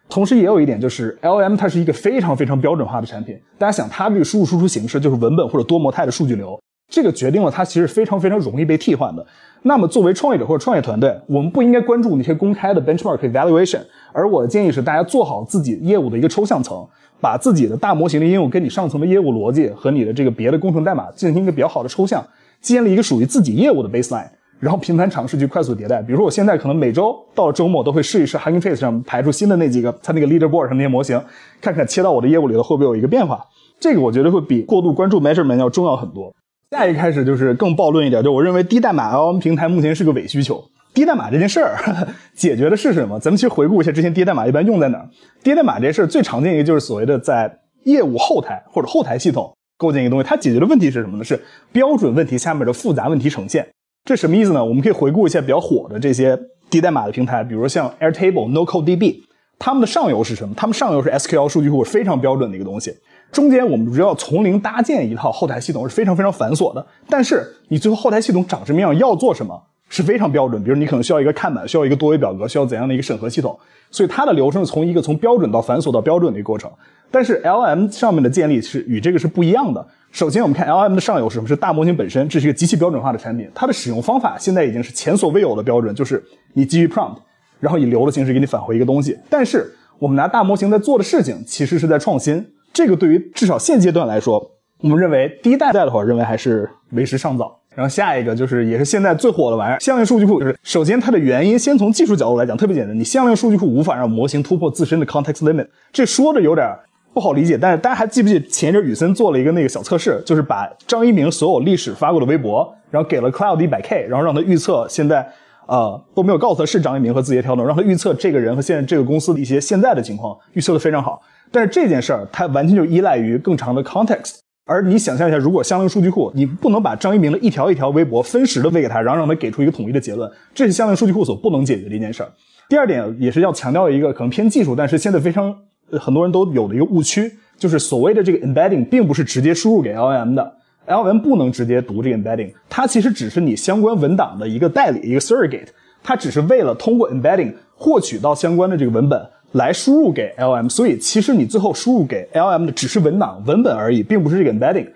[0.08, 6.58] 同时也有一点就是 LM 它是一个非常非常标准化的产品，大家想它这个输入输出形式就是文本或者多模态的数据流，
[6.90, 9.24] 这个决定了它其实非常非常容易被替换的。
[9.62, 13.80] 那么作为创业者或者创业团队，我们不应该关注那些公开的 benchmark evaluation。
[14.12, 16.86] 而我的建议是，大家做好自己业务的一个抽象层，
[17.20, 22.24] 把自己的大模型的应用跟你上层的业务逻辑和你的这个别的工程代码进行一个比较好的抽象，
[22.60, 24.28] 建立一个属于自己业务的 baseline，
[24.60, 26.02] 然后频繁尝试去快速迭代。
[26.02, 31.20] 比如说，我现在可能每周到周末都会试一试 Hugging Face 上排出新的那几个，它那个 leaderboard 上那些模型，
[31.60, 33.40] 看看切到我的业务里头会不会有一个变化。
[33.80, 36.34] 这个我觉得会比过度关注 measurement 要重要很多。
[36.70, 40.62] 下一开始就是更暴论一点，就我认为低代码 LM 平台目前是个伪需求。
[40.92, 41.76] 低代码这件事儿
[42.34, 43.20] 解决的是什么？
[43.20, 45.08] 咱们其实回顾一下之前低代码一般用在哪儿。
[45.44, 47.50] 低代码这事儿最常见一个就是所谓的在
[47.84, 51.22] 业务后台或者后台系统构建一个东西，它解决的问题是什么呢？
[51.22, 51.40] 是
[51.70, 53.64] 标准问题下面的复杂问题呈现。
[54.08, 54.64] 这什么意思呢？
[54.64, 56.34] 我们可以回顾一下比较火的这些
[56.70, 59.20] 低代码的平台，比如像 Airtable、NoCodeDB，
[59.58, 60.54] 它们的上游是什么？
[60.56, 62.90] 它们上游是 SQL 数据库，非常标准的一个东西。
[63.30, 66.86] 中间我们只要从零搭建一套后台系统是非常非常繁琐的。
[67.10, 69.62] 但是你最后后台系统长什么样，要做什么？
[69.88, 73.58] 是非常标准，比如你可能需要一个看板，需要一个多维表格，需要怎样的一个审核系统，
[73.90, 76.70] 所以它的流程从一个从标准到繁琐到标准的一个过程。
[77.10, 79.86] 但是 L M 上面的建立是与这个是不一样的。
[80.12, 81.48] 首先我们看 L M 的上游是什么？
[81.48, 86.22] 是大模型本身，这是一个极其标准化的产品，它的使用方法现在已经是前所未有的标准，就是
[86.52, 87.16] 你基于 prompt，
[87.58, 89.18] 然后以流的形式给你返回一个东西。
[89.30, 92.46] 但是我们拿大模型在做的事情，其实是在创新。
[92.74, 94.38] 这个对于至少现阶段来说，
[94.80, 97.58] 我们认为第一代的话，认为还是为时尚早。
[97.78, 100.40] 然后下一个就是也是现在最火的玩意儿，向量数据库。
[100.40, 105.64] 就是首先它的原因，先从技术角度来讲特别简单，你向量数据库无法让模型突破自身的 context limit。
[105.92, 106.68] 这说着有点
[107.14, 115.24] 不好理解，但是大家还记不记前一阵雨森做了一个那个小测试，就是把张一鸣所有历史发过的微博，然后给了 Cloud 一百 K，然后让他预测现在
[115.68, 121.22] 呃都没有告诉他是张一鸣和字节跳动，让他预测这个人和现在这个公司的一些现在的情况，预测的非常好。
[121.52, 124.38] 但是这件事儿它完全就依赖于更长的 context。
[124.68, 132.28] 而你想象一下，如果相应数据库，你不能把张一鸣的一条一条微博分时的喂给他，然后让他给出一个统一的结论，这是相应数据库所不能解决的一件事儿。
[132.68, 135.56] 第二点也是要强调一个可能偏技术，但是现在非常
[135.92, 140.54] 很多人都有的一个误区，就是所谓的这个 embedding 并不是直接输入给 LM 的
[140.86, 145.68] ，LM 不能直接读这个 embedding，它其实只是你相关文档的一个代理，一个 surrogate，
[146.02, 149.18] 它只是为了通过 embedding 获取到相关的这个文本。
[149.52, 154.86] 来输入给 LM，所以其实你最后输入给 LM 的只是文档文本而已，并不是这个 embedding。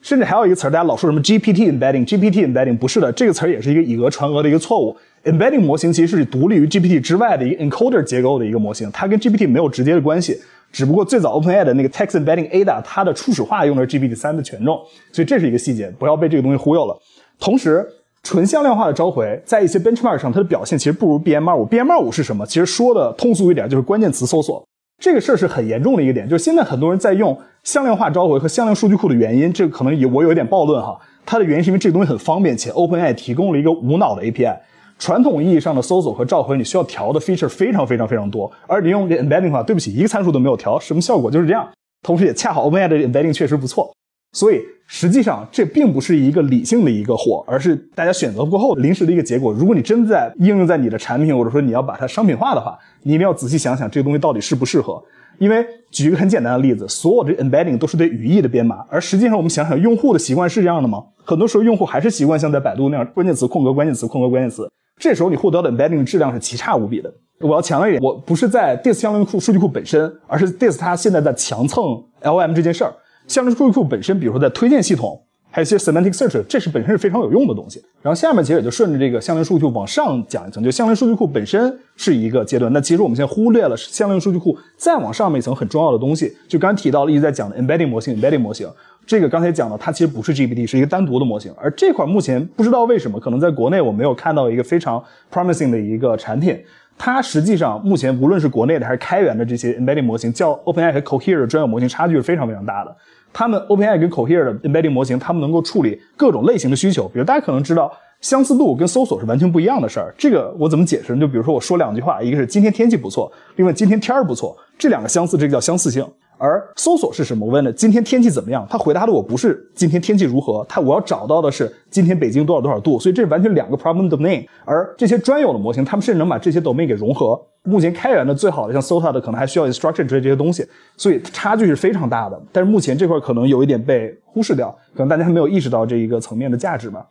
[0.00, 4.96] 甚至还有一个词儿，大家老说什么 GPT embedding，GPT embedding 不是的，这个词儿也是一个以讹传讹的一个错误。
[5.24, 10.40] embedding 模型其实是独立于 GPT 之外的一个 encoder 结构的一个模型，它跟 GPT 没有直接的关系。
[10.70, 14.78] 只不过最早 OpenAI 的那个 Text Embedding Ada，它的初始化用的是 GPT 三的权重，
[15.12, 16.96] 所以这是一个细节，不要被这个东西忽悠了。
[17.38, 17.86] 同时。
[18.28, 21.66] 纯向量化的召回，在一些 benchmark 上，它的表现其实不如 BMR5。
[21.66, 22.44] BMR5 是什么？
[22.44, 24.62] 其实说的通俗一点，就是关键词搜索。
[25.02, 30.94] 这个事儿是很严重的一个点，就是现在很多人在用向量化召回和向量数据库的原因，这个可能有我有一点暴论哈。
[31.24, 34.54] 它的原因是因为这个东西很方便，且 OpenAI 提供了一个无脑的 API。
[34.98, 41.66] 传统意义上的搜索和召回，你需要调的 feature 非常非常非常多，而你用 embedding 的话，对不起，一个参数都没有调，什么效果就是这样。
[42.02, 43.90] 同时也恰好 OpenAI 的 embedding 确实不错。
[44.32, 49.52] 所以实际上这并不是一个理性的一个火，而是大家选择过后临时的一个结果。
[49.52, 55.02] 如果你真在应用在你的产品，或者说你要把它商品化的话，你一定要仔细想想这个东西到底适不适合。
[55.38, 61.02] 因为举一个很简单的例子，所有的 embedding 都是对语义的编码，而实际上我们想想，用户的习惯是这样的吗？
[61.24, 67.12] 很多时候用户还是习惯像在百度那样，关键词空格关键词空格关键词，这时候你获得的 embedding 质量是奇差无比的。
[67.40, 71.84] 我要强调一点，我不是在 diss 向量库数据库本身，而是 diss 它现在在强蹭
[72.22, 72.92] LM 这件事儿。
[73.28, 75.22] 向量数据库本身，比如说在推荐系统。
[75.50, 77.82] 还有一些 semantic search，这是本身是非常有用的东西。
[78.02, 82.70] 然后下面其实也就顺着这个向量数据库往上讲一层，就向量数据库本身是一个阶段。
[82.74, 88.68] 那其实我们现在忽略了向量数据库再往上面一层很重要的东西，就刚才提到了一直在讲的 embedding 模型，embedding 模型。
[89.06, 91.50] 这个刚才讲了，它其实不是 GPT，是一个单独的模型。
[91.56, 96.62] 而这块目前不知道为什么，可能在国内我没有看到一个非常 promising 的一个产品。
[96.98, 102.94] 它实际上目前无论是国内的还是开源的这些 embedding 模型，叫 OpenAI 和 Cohere 专有模型，差距是非常非常大的。
[103.32, 107.08] 他们 OpenAI 跟 Cohere 的 embedding 模型，他们能够处理各种类型的需求。
[107.08, 110.14] 比如大家可能知道，相似度跟搜索是完全不一样的事儿。
[110.18, 111.20] 这个我怎么解释呢？
[111.20, 116.04] 就比如说我说两句话，一个是今天天气不错，另外今天天儿不错，这两个相似，这个叫相似性。
[116.38, 117.44] 而搜索是什么？
[117.44, 118.66] 我问的今天天气怎么样？
[118.70, 122.98] 他回答的我不是今天天气如何，他我要找到的是今天北京多少多少度。
[122.98, 124.46] 所以这是完全两个 problem domain。
[124.64, 127.38] 而这些专有的模型，他们甚至能把这些 domain 给融合。
[127.64, 130.64] 目前开源的最好的像 Sota 的，可能还需要 instruction 之类这些东西，
[130.96, 132.40] 所以差距是非常大的。
[132.52, 137.04] 但是目前这块可能有一点被忽视掉，可能大家还没有意识到这一个层面的价值吧。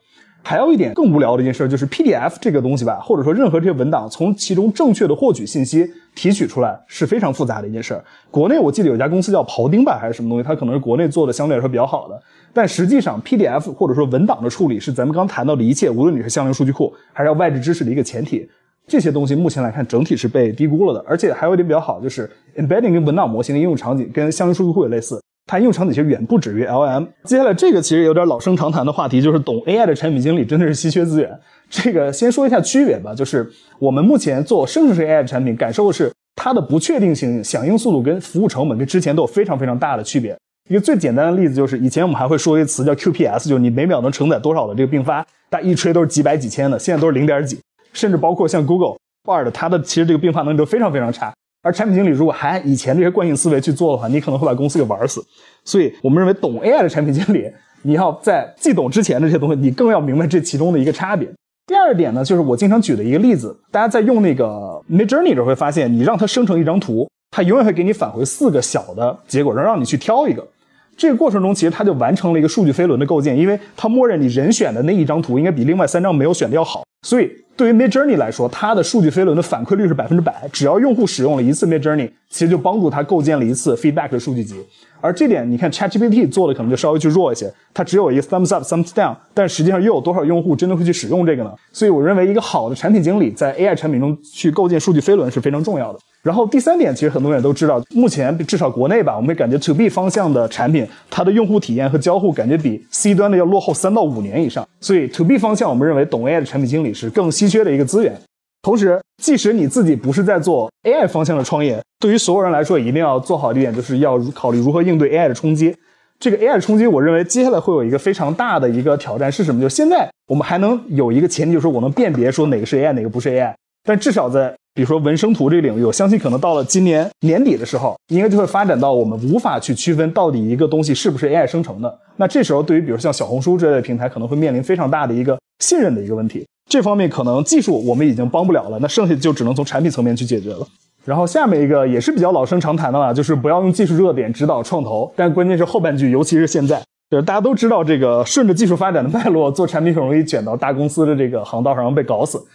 [0.43, 5.85] 还有一点更无聊的一件事，就是 PDF 这个东西吧，或者说任何这些文档，从其中正确的获取信息、
[6.17, 8.03] 提取出来是非常复杂的一件事儿。
[8.31, 12.19] 国内我记得有家公司叫庖丁吧，还是什么东西，它可能是国内做的相对来说比较好的。
[12.51, 18.49] 但实际上，PDF 或者说文档的处理是咱们刚谈到的一切，无论你是向量数据库，还是要外置知识的一个前提。
[18.87, 21.05] 这些东西目前来看整体是被低估了的。
[21.07, 25.21] 而且还有一点比较好，就是 embedding 跟文档模型的应用场景跟向量数据库也类似。
[25.45, 27.07] 它应用场景其实远不止于 LM。
[27.25, 31.29] 接下来这个其实有点老生常谈的话题，就是懂 AI 的产品经理真的是稀缺资源。
[31.69, 33.49] 这个先说一下区别吧，就是
[33.79, 40.37] 我们目前做生成式 AI 的产品，感受的是它的不确定性、响应速度跟服务成本跟之前都有非常非常大的区别。
[40.69, 47.59] 一个最简单的例子就是，以前我们还会说一个词叫 QPS，就是你每秒能承载多少的这个并发，但一吹都是几百几千的，现在都是零点几，
[47.93, 51.33] 甚至包括像 Google Bard，它的其实这个并发能力都非常非常差。
[51.63, 55.21] 而产品经理如果还按以前这些惯性思维去做的话，你可能会把公司给玩死。
[55.65, 57.49] 所以我们认为，懂 AI 的产品经理，
[57.81, 61.27] 你要在既懂之前的这些东西，你更要明白这其中的一个差别。
[61.67, 70.47] 第二点呢，就是我经常举的一个例子，大家在用那个 Midjourney 的时候会发现，你让它生成一张图，它永远会给你返回四个小的结果，让让你去挑一个。
[70.95, 77.31] 这个过程中，其实它就完成了一个数据飞轮的构建，因为它默认你人选的那一张图应该比另外三张没有选的要好，所以。
[77.57, 80.47] 对于 Mid Journey 来说，它的数据飞轮的反馈率是百分之百。
[80.53, 84.57] 只要用户使用了一次 Mid Journey，其实就帮助他构建了一次 feedback 的数据集。
[85.01, 91.51] 而这点，你看 ChatGPT 做的可能就稍微去弱一些，它只有一个 thumbs up、thumbs down，但实际上又有多少用户真的会去使用这个呢？
[91.71, 95.97] 所以我认为，一个好的产品经理在 AI 产品中去构建数据飞轮是非常重要的。
[96.21, 104.67] 然后第三点，其实很多人都知道，目前至少国内吧，我们感觉 To B 方向的产品，它的用户体验和交互感觉比 C 端的要落后三到五年以上。
[104.81, 108.15] 所以 To B 方向，我们认为懂 AI 的产品经理是更稀缺的一个资源。
[108.61, 115.75] 同时，即使你自己不是在做 AI 方向的创业，对于所有人来说，一定要做好一点，就是要考虑如何应对 AI 的冲击。
[116.19, 119.61] 这个 AI 的冲击，我认为接下来会有一个非常大的一个挑战是什么？
[119.61, 123.53] 就现在我们还能有一个前提，就是我能辨别说哪个是 AI，哪个不是 AI。
[123.83, 131.99] 但至少在比如说文生图这个领域，我相信可能到了今年年底的时候，应该就会发展到我们无法去区分到底一个东西是不是 AI 生成的。
[132.17, 136.45] 那这时候，对于比如像小红书这类的平台，可能会面临非常大的一个信任的一个问题。
[136.69, 140.67] 这方面可能技术我们已经帮不了了，那剩下就只能从产品层面去解决了。
[141.05, 145.09] 然后下面一个也是比较老生常谈的了，就是不要用技术热点指导创投。
[145.15, 152.45] 但关键是后半句，尤其是现在，就是大家都知道这个顺着技术发展的脉络做产品，很容易卷到大公司的这个航道上被搞死。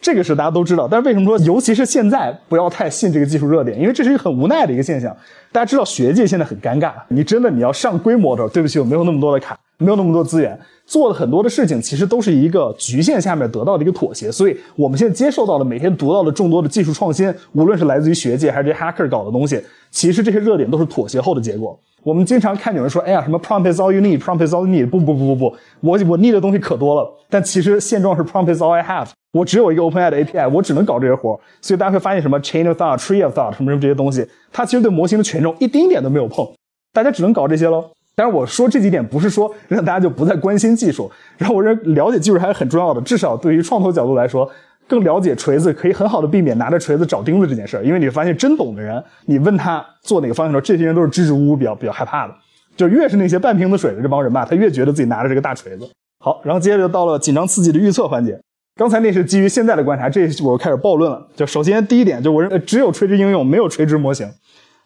[0.00, 3.78] 这个是大家都知道，但是为什么说尤其是现在不要太信这个技术热点？
[3.78, 5.14] 因为这是一个很无奈的一个现象。
[5.50, 14.30] 大家知道学界现在很尴尬，你真的你要上规模的，对不起，我没有那么多的卡，没有那么多资源，做的很多的事情其实都是一个局限下面得到的一个妥协。
[14.30, 21.78] 所以我们现在接受到的每天读到的众多的技术创新，无论是来自于学界还是这 hacker 搞的东西，其实这些热点都是妥协后的结果。
[22.04, 28.82] 我们经常看有人说，哎呀，什么 prompt is all you need，prompt is all you need，不不不不不，我我 need 的东西可多了，但其实现状是 prompt is all I
[28.82, 29.08] have。
[29.32, 36.48] 我只有一个 OpenAI 的 API，我只能搞这些活所以大家会发现什么 Chain of Thought、Tree of Thought 什么什么这些东西，它其实对模型的权重一丁点都没有碰，
[36.94, 37.84] 大家只能搞这些喽。
[38.14, 44.50] 但是我说这几点不是说让大家就不再关心技术，然后我认为了解技术还是很重要的，至少对于创投角度来说，
[44.88, 52.34] 更了解锤子可以很好的避免拿着锤子找钉子这件事儿，因为你会发现真懂的人，你问他做哪个方向的时候，这些人都是支支吾吾、比较比较害怕的。
[52.76, 55.88] 就越是那些半瓶子水的这帮人吧，他越觉得自己拿着这个大锤子。
[56.20, 58.40] 好，然后接着就到了紧张刺激的预测环节。
[58.76, 61.26] 刚才那是基于现在的观察，这我开始暴论了。
[61.34, 64.28] 就首先第一点，就我认为只有垂直应用，没有垂直模型。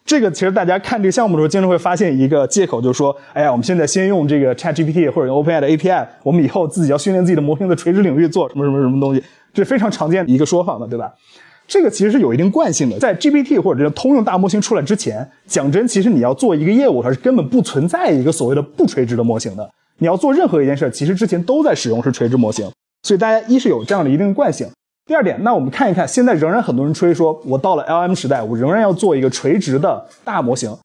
[0.03, 11.13] 这个其实大家看这个项目的时候，经常会发现一个借口，就是说，哎呀，我们现在先用这个 ChatGPT 或者用 OpenAI 的 API，我们以后自己要训练自己的模型的垂直领域做什么什么什么东西，这是非常常见的一个说法嘛，对吧？
[11.65, 19.69] 这个其实是有一定惯性的，在 GPT 或者这个通用大模型出来之前，讲真，其实你要做一个业务，它是根本不存在一个所谓的不垂直的模型的。
[19.99, 22.69] 你要做任何一件事，其实之前都在使用是垂直模型，
[23.03, 24.67] 所以大家一是有这样的一定惯性。
[25.05, 30.75] 第二点，那我们看一看，现在仍然很多人吹说，我到了 LM 时代，我仍然要做一个垂直的大模型。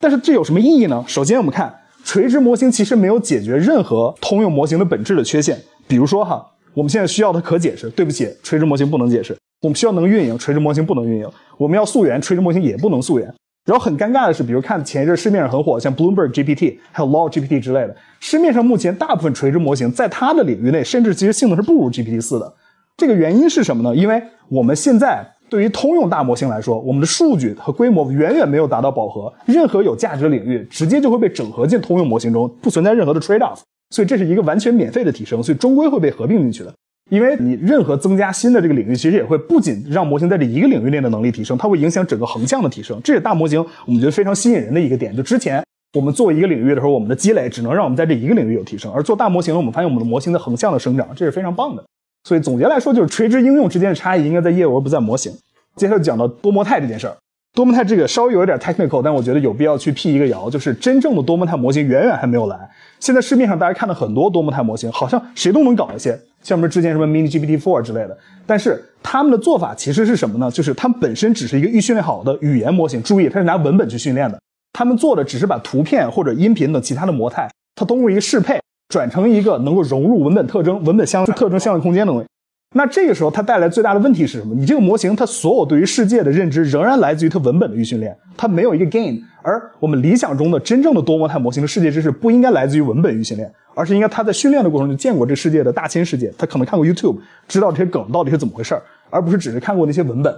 [0.00, 1.04] 但是这有什么意义呢？
[1.06, 1.72] 首先，我们看
[2.04, 5.60] 垂直模型其实没有解决任何通用模型的本质的缺陷。
[5.86, 9.36] 比如说哈，我们现在需要的可解释，对不起，垂直模型不能解释。
[9.62, 11.26] 我们需要能运营，垂直模型不能运营。
[11.56, 13.32] 我们要溯源，垂直模型也不能溯源。
[13.64, 22.52] 然后很尴尬的是，比如看前一阵市面上很火，像 Bloomberg GPT 还有 Law GPT 之类的，市面上目前大部分垂直模型在它的领域内，甚至其实性能是不如 GPT 四的。
[22.96, 23.96] 这个原因是什么呢？
[23.96, 33.60] 因为我们现在对于通用大模型来说，我们的数据和规模远远没有达到饱和，任何有价值的领域直接就会被整合进通用模型中，不存在任何的 trade off，
[33.90, 36.72] 所以这是一个完全免费的提升，所以终归会被合并进去的。
[37.10, 42.98] 因为你任何增加新的这个领域，其实也会不仅让模型在这一个领域内的能力提升，它会影响整个横向的提升。
[43.04, 45.14] 这是大模型我们觉得非常吸引人的一个点。
[45.14, 51.84] 就之前我们做一个领域的时候，我们的积累只能让我们在这一个领域有提升，而做大模型，我们发现我们的模型的横向的生长，这是非常棒的。
[52.26, 55.30] 所以总结来说，就是垂直应用之间的差异应该在业务而不在模型。
[55.76, 57.14] 接下来讲到多模态这件事儿，
[57.54, 62.58] 多模态这个稍微有一点 technical，但我觉得有必要去辟一个谣，就是真正的多模态模型远远还没有来。
[62.98, 66.10] 现在市面上大家看到很多多模态模型，好像谁都能搞一些，
[66.42, 70.50] 像什么之前什么 Mini GPT Four 之类的，但是他们的做法其实是什么呢？
[70.50, 74.36] 就是他们本身只是一个预训练好的语言模型，注意，它是拿文本去训练的。
[74.72, 78.58] 他们做的只是把图片或者音频等其他的模态，它通过一个适配。
[78.88, 82.26] 转成一个能够融入文本特征、文本相特征相对空间的东西，
[82.76, 84.52] 那这个时候它带来最大的问题是什么？
[84.52, 89.20] 你这个模型它所有对于世界的认知仍然来自于它文本的预训练，它没有一个 gain。
[89.42, 100.34] 而我们理想中的真正的多模态模型的世界知识不应该来自于文本预训练，而是应该它在训练的过程中见过这世界的大千世界，它可能看过 YouTube，知道这些梗到底是怎么回事儿，而不是只是看过那些文本。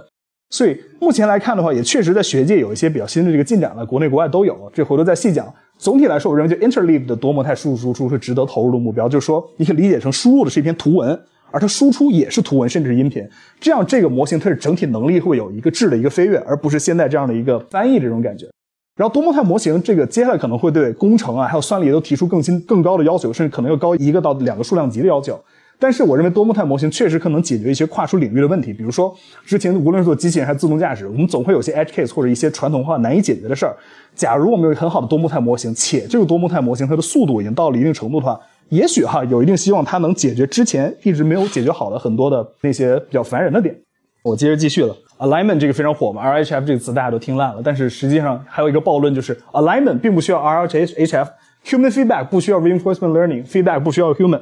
[0.51, 5.51] 所以目前来看的话，也确实在学界有一些比较新的这个进展了，国内国外都有，这回头再细讲。
[5.77, 9.09] 总体来说，我认为就 interleave 的多模态输入输出是值得投入的目标。
[9.09, 11.17] 就是说，你可以理解成输入的是一篇图文，
[11.51, 13.27] 而它输出也是图文，甚至是音频。
[13.59, 18.47] 这样，这个模型它是整体能力会有一个质的一个飞跃，而不是现在这样的一个翻译这种感觉。
[18.95, 25.39] 然后，多模态模型这个接下来可能会对工程啊，还有算力都提出更新、更高的要求，甚至可能要高一个到两个数量级的要求。
[25.79, 28.73] 但是，我认为多模态模型确实可能解决一些跨出领域的问题。
[28.73, 33.77] 比如说，之前无论是做机器人还是自动驾驶，我们总会有些 edge case 或者一些传统化难以解决的事儿。
[34.15, 43.75] 假如我们有很好的多模态模型，且这个多模态模型它的速度已经到了一定程度的话，也许哈有一定希望它能解决之前一直没有解决好的很多的那些比较烦人的点。
[44.23, 54.41] 我接着继续了，alignment 这个非常火嘛，RHF 这个词大家都听烂了，但是实际上还有一个暴论就是 alignment 并不需要 RHF，human feedback 不需要 reinforcement learning，feedback 不需要 human。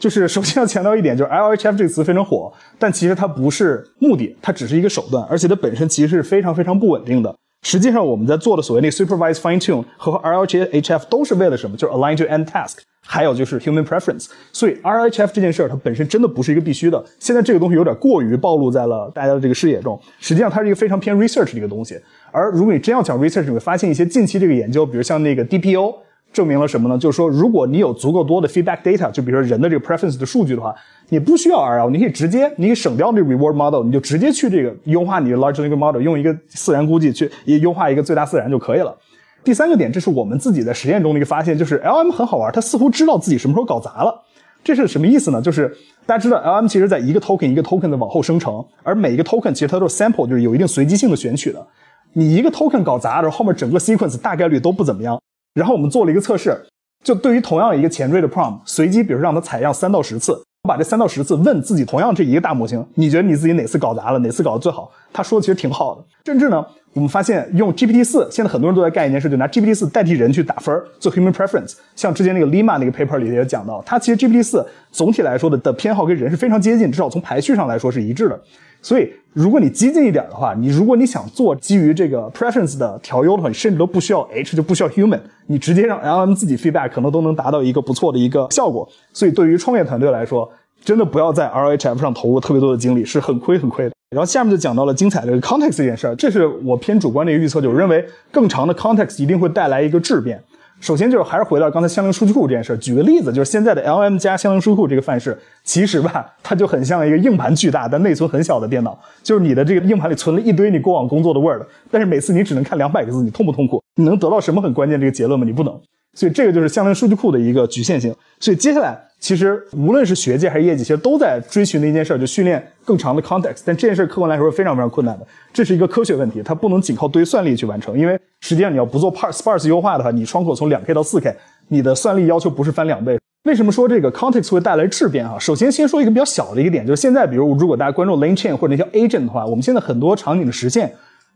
[0.00, 7.36] 就是首先要强调一点，就是 LHF 这个词非常火，但其实它不是目的，它只是一个手段，而且它本身其实是非常非常不稳定的。
[7.62, 11.76] 实际上我们在做的所谓那 supervised fine tune 和 RLHF 都是为了什么？
[11.76, 14.28] 就是 align to end task，还有就是 human preference。
[14.52, 17.04] 所以 RLHF 这件事儿它本身真的不是一个必须的。
[17.18, 20.00] 现在这个东西有点过于暴露在了大家的这个视野中。
[20.18, 22.00] 实际上它是一个非常偏 research 的一个东西。
[22.30, 25.94] 而如果你真要讲 research，你会发现一些近期这个研究，比如像那个 DPO。
[26.32, 26.96] 证明了什么呢？
[26.96, 30.74] 就是说，如果你有足够多的 feedback data，就比如说人的这个 preference 的数据的话，
[31.08, 38.96] 你不需要 RL，你可以直接，你省掉这个 reward model，你就直接去这个优化你的 large language model，用一个自然估计去优化一个最大自然就可以了。
[39.42, 44.22] 第三个点，这是我们自己在实验中的一个发现，就是 LM 很好玩，它似乎知道自己什么时候搞砸了。
[44.62, 45.40] 这是什么意思呢？
[45.40, 51.66] 就是大家知道 LM 其实在一个 token 一个 token 的往后生成，而每一个 token 其实它都是 sample，就是有一定随机性的选取的。
[52.12, 55.18] 你一个 token 搞砸，然后后面整个 sequence 大概率都不怎么样。
[55.54, 56.56] 然后我们做了一个测试。
[57.02, 60.32] 就对于同样一个前缀的 prompt，随机，比如让它采样三到十次，
[60.64, 64.90] 我把这三到十次问自己同样这一个大模型，你觉得你自己哪次搞砸了，哪次搞得最好？
[65.10, 66.04] 他说的其实挺好的。
[66.26, 71.76] 甚至呢，我们发现用 GPT 四，现在很多人都在干一件事，就拿 GPT 四代替人去打分做 human preference。
[71.96, 78.38] 像之前那个 Lima 那个 paper 里也讲到，它其实 GPT 四总体来说的的偏好跟人是非常接近，至少从排序上来说是一致的。
[78.82, 88.88] 所以，如果你激进一点的话，你如果你想做基于这个 preference 的调优的话，你甚至都不需要 H，就不需要 human，你直接让 LM 自己 feedback，可能都能达到一个不错的一个效果。
[89.12, 90.50] 所以，对于创业团队来说，
[90.82, 93.92] 真的不要在 RHF 上投入特别多的精力，是很亏很亏的。
[94.10, 100.42] 然后下面就讲到了精彩的 context 这件事儿，这是我偏主观的一个预测，就是认为更长的 context 一定会带来一个质变。
[100.80, 113.82] 首先就是还是回到刚才相邻数据库这件事儿，举个例子，就是现在的 LM 加相邻数据库这个范式，其实吧，它就很像一个硬盘巨大但内存很小的电脑，就是你的这个硬盘里存了一堆你过往工作的 Word，但是每次你只能看两百个字，你痛不痛苦？
[113.96, 115.44] 你能得到什么很关键这个结论吗？
[115.44, 115.78] 你不能。
[116.14, 118.14] 所以这个就是相邻数据库的一个局限性。
[118.38, 123.62] 所以接下来，其实无论是学界还是业界，其实都在追寻的一件事，就训练更长的 context。
[123.64, 127.98] 但这件事客观来说是非常非常困难的，这是一个科学问题，它不能仅靠堆算力去完成。
[127.98, 131.34] 因为实际上你要不做 sparse 优化的话，你窗口从两 k 到四 k，
[131.68, 133.18] 你的算力要求不是翻两倍。
[133.44, 135.38] 为什么说这个 context 会带来质变啊？
[135.38, 140.92] 首先先说一个比较小的一个点，就是现在比如如果大家关注 lane chain 或者那些 agent 的话，我们现在很多场景的实现。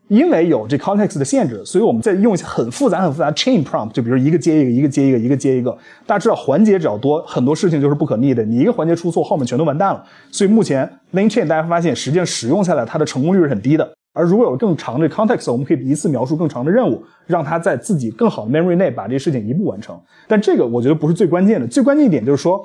[0.08, 5.70] 因为有这 context 的限制，所以我们在用一些很复杂、很复杂 chain prompt，就比如一个接一个，一个接一个，一个接一个。
[6.06, 8.44] 大家知道，环节只要多，很多事情就是不可逆的。
[8.44, 10.04] 你一个环节出错，后面全都完蛋了。
[10.30, 13.94] 所以目前 lane chain 大家发现，实际上使用下来它的成功率是很低的。
[14.12, 19.98] 而如果有更长的 context，我们可以一次描述更长的任务，让它在自己更好的 memory 内把这事情一步完成。
[20.28, 22.64] 但这个我觉得不是最关键的，最关键一点就是说。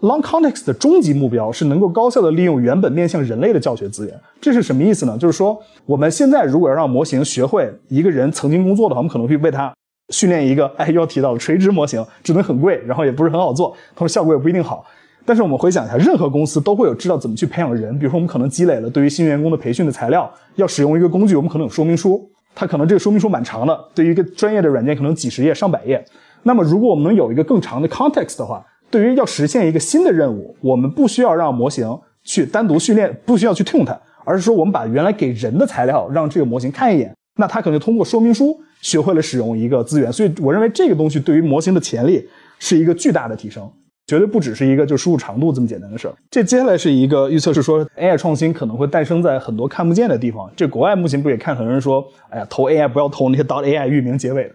[0.00, 4.14] Long context 的终极目标是能够高效的利用原本面向人类的教学资源。
[4.42, 5.16] 这是什么意思呢？
[5.18, 9.72] 就是说，我们现在如果要让模型学会一个人曾经工作的话，我们可能会为他
[10.12, 14.84] 训练一个，哎，又要提到了垂直模型，只能很贵，然后也不是很好做，同时效果也不一定好。
[15.24, 17.98] 但是我们回想一下，任何公司都会有知道怎么去培养人。
[17.98, 26.04] 比如说，我们可能积累了对于新员工的培训的材料，要使用一个工具，我们可能有说明书，它可能这个说明书蛮长的，对于一个专业的软件可能几十页、上百页。
[26.42, 40.12] 那么，如果我们能有一个更长的 context 的话，对于要实现一个新的任务，我们不需要让模型去单独训练，不需要去 tune 它，而是说我们把原来给人的材料让这个模型看一眼，那它可能通过说明书学会了使用一个资源。
[40.12, 42.26] 所以我认为这个东西对于模型的潜力
[42.58, 43.70] 是一个巨大的提升，
[44.06, 46.14] 绝对不只是一个就输入长度这么简单的事儿。
[46.30, 50.50] 这接下来是一个预测，是说 AI 创新可能会诞生在很多看不见的地方。
[50.56, 54.50] 这国外目前不也看很多人说，哎呀，投 AI 不要投那些 dot AI 域名结尾的。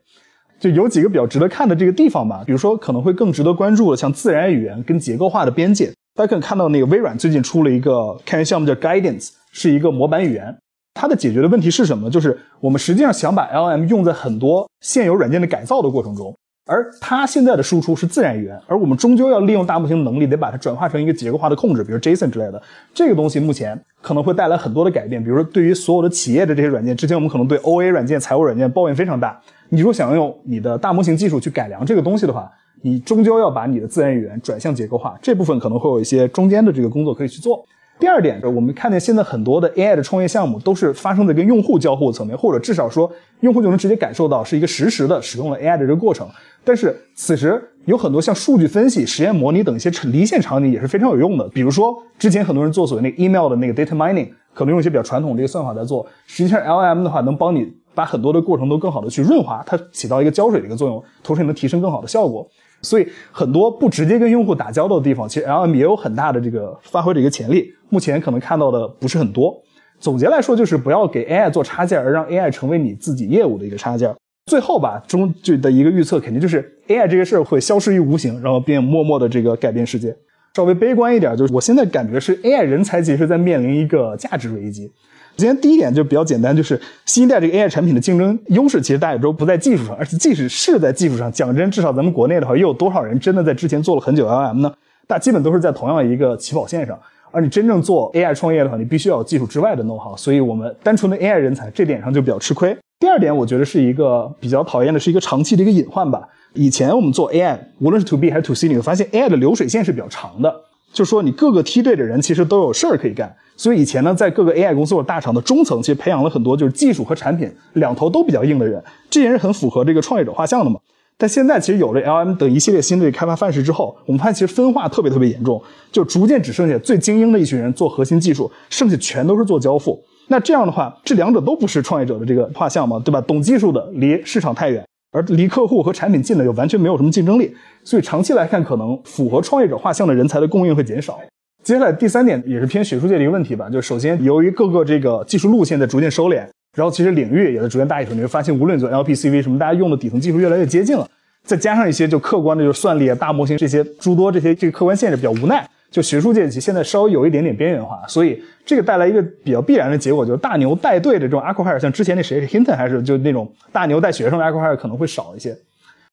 [0.61, 5.91] 就有几个比较值得看的这个地方吧，比如说可能会更值得关注的，像自然语言跟结构化的边界。
[6.13, 10.55] 大家可以看到，那个微软最近出了一个开源项目叫 Guidance，是一个模板语言。
[10.93, 12.11] 它的解决的问题是什么？
[12.11, 16.37] 就是我们实际上想把 LM 用在很多现有软件的改造的过程中，
[16.67, 22.61] 而它现在的输出是自然语言，而我们终究要利用大模型能力，得把它转化成一个结构化的控制，比如 JSON 之类的。
[22.93, 29.41] 这个东西目前可能会带来很多的改变，比如说对于所有的企业的这些软件，之前我们可能对 OA 软件、财务软件抱怨非常大。
[29.73, 32.51] 你如果想用你的大模型技术去改良这个东西的话，
[32.81, 37.63] 你终究要把你的自然语言转向结构化，这部分可能会有一些中间的这个工作可以去做。
[37.97, 43.09] 第二点，我们看见现在很多的 AI 的创业项目都是发生在跟用户交互层面，或者至少说
[43.39, 46.27] 用户就能直接感受到是一个实时的使用了 AI 的这个过程。
[46.65, 51.47] 但是此时有很多像数据分析、实验模拟等一些离线场景也是非常有用的。
[51.49, 57.71] 比如说之前很多人做所谓那个 email 的那个 data mining，可能用一些比较传统的一个算法在做，实际上 LM 的话能帮你。
[57.93, 62.47] 把很多的过程都更好的去润滑，它起到一个胶水的一个作用，同时也能提升更好的效果。
[62.81, 67.71] 所以很多不直接跟用户打交道的地方，其实 LM 也有很大的这个发挥的一个潜力。
[67.89, 69.55] 目前可能看到的不是很多。
[69.99, 74.11] 总结来说，就是不要给 AI 做插件，而让 AI 成为你自己业务的一个插件。
[74.47, 80.15] 最后吧，中就的一个预测肯定就是 AI 这个事儿会消失于无形，然后并默默的这个改变世界。
[80.55, 84.91] 稍微悲观一点，就是我现在感觉是 AI 人才其实在面临一个价值危机。
[85.37, 94.71] 首先，第一点就比较简单，就是新一代这个 AI 产品的竞争优势，其实大家也都不在技术上，而且即使是在技术上，讲真，至少咱们国内的话，又有多少人真的在之前做了很久 LM 呢？
[95.07, 96.97] 大基本都是在同样一个起跑线上。
[97.33, 102.77] 而你真正做 AI 创业的话，你必须要有技术之外的 know how，所以我们单纯的 AI 人才这点上就比较吃亏。
[102.99, 106.21] 第二点，我觉得是一个比较讨厌的，是一个长期的一个隐患吧。
[106.53, 110.53] 以前我们做 AI，无论是 To B 还是 To C，你会发现 AI 的流水线是比较长的，
[110.91, 113.33] 就说你各个梯队的人其实都有事儿可以干。
[113.55, 120.79] 所以以前呢，在各个 AI 公司或者大厂的中层，其实培养了很多就是技术和产品两头都比较硬的人，这也是很符合这个创业者画像的嘛。
[121.17, 125.61] 但现在其实有了 LM 等一系列新的开发范式之后，我们发现其实分化特别特别严重，
[125.91, 130.03] 就逐渐只剩下最精英的一群人做核心技术，剩下全都是做交付。
[130.29, 133.21] 那这样的话，这两者都不是创业者的这个画像嘛，对吧？
[133.21, 137.53] 懂技术的离市场太远，而离客户和产品近的又完全没有什么竞争力。
[137.83, 141.19] 所以长期来看，可能符合创业者画像的人才的供应会减少。
[141.63, 146.37] 接下来第三点也是偏学术界的一个问题吧，就是首先由于各个这个技术路线在逐渐收敛，
[146.75, 151.07] 然后其实领域也在逐渐大一统，你会发现无论做 LPCV 什么，大家用的底层技术越来越接近了，
[151.43, 165.55] 再加上一些就客观的就是算力啊、大模型这些诸多这些这个客观限制比较无奈，就学术界现在稍微有一点点边缘化，所以这个带来一个比较必然的结果，就是大牛带队的这种 acquire，像之前那谁 Hinton 还是就那种大牛带学生的 acquire 可能会少一些。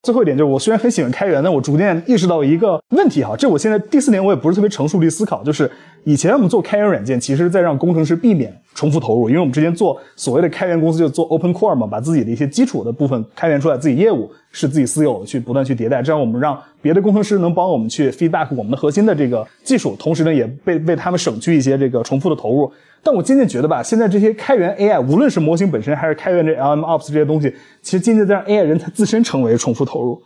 [0.03, 5.69] 最后一点就是，我虽然很喜欢开源，但我逐渐意识到一个问题哈，这我现在第四年我也不是特别成熟地思考，就是
[6.05, 22.71] 以前我们做开源软件，其实在让工程师避免重复投入，因为我们之前做所谓的开源公司就做 open core 嘛，把自己的一些基础的部分开源出来，自己业务是自己私有的，去不断去迭代，这样我们让别的工程师能帮我们去 feedback 我们的核心的这个技术，同时呢也被为他们省去一些这个重复的投入。
[23.03, 30.23] 但我渐渐觉得吧，现在这些开源 AI，无论是模型本身，还是开源这 LMOps 这些东西，其实渐渐在让 AI 人才自身成为重复投入，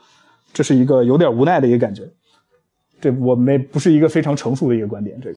[0.52, 2.02] 这是一个有点无奈的一个感觉。
[3.00, 5.36] 这我没不是一个非常成熟的一个观点，这个。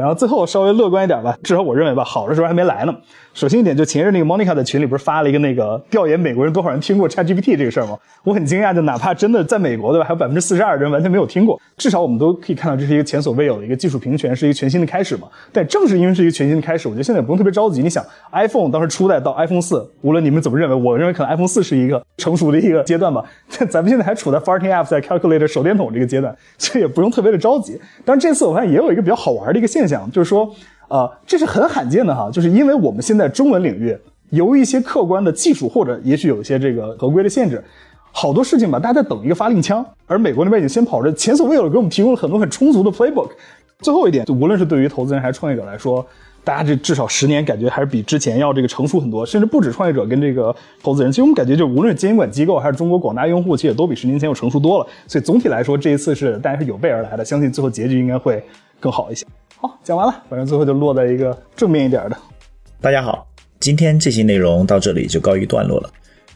[0.00, 2.94] 然后最后稍微乐观一点吧，至少我认为吧，好的时候还没来呢。
[3.32, 7.96] 首先一点，就前日那个 Monica 在群里不是发了一个那个调研美国人多少人听过 ChatGPT 这个事儿吗？
[8.24, 11.60] 我很惊讶，就哪怕真的在美国对吧，还有百分之四十二的人完全没有听过。
[11.76, 15.28] 至少我们都可以看到，这是一个前所未有的一个技术平权，是一个全新的开始嘛。
[15.52, 17.82] 但正是因为是一个全新的开始，我觉得现在也不用特别着急。
[17.82, 23.22] 你想，iPhone 当时初代到 iPhone 四，无论你们怎么认为，我认为可能 iPhone 四是一个成熟的一个阶段吧。
[23.58, 27.78] 但咱们现在还处在 Farting App 在 Calculator 手电筒这个阶段，所以也不用特别的着急。
[28.02, 30.50] 但是这次我发现也有一个比较好玩的一个现象，就是说。
[30.88, 33.98] 啊，这是很罕见的哈，就是因为我们现在中文领域
[34.30, 37.60] 由于一些客观的技术或者也许有一些这个合规的限制，
[38.12, 43.30] 好多事情吧，大家在等一个发令枪，而美国那边已经先跑着前所未有的给我们提供了很多很充足的 playbook。
[43.80, 46.06] 最后一点，就无论是对于投资人还是创业者来说，
[46.44, 54.86] 大家这至少十年感觉还是比之前要这个成熟很多，甚至不止创业者跟这个投资人，其实我们感觉就无论是监管机构还是中国广大用户，其实也都比十年前要成熟多了。
[55.08, 58.40] 所以总体来说，这一次是大家是有备而来的，相信最后结局应该会
[58.78, 59.26] 更好一些。
[59.58, 62.16] 好，讲完了，反正最后就落在一个正面一点的。
[62.78, 63.26] 大家好，
[63.58, 65.90] 今天这期内容到这里就告一段落了。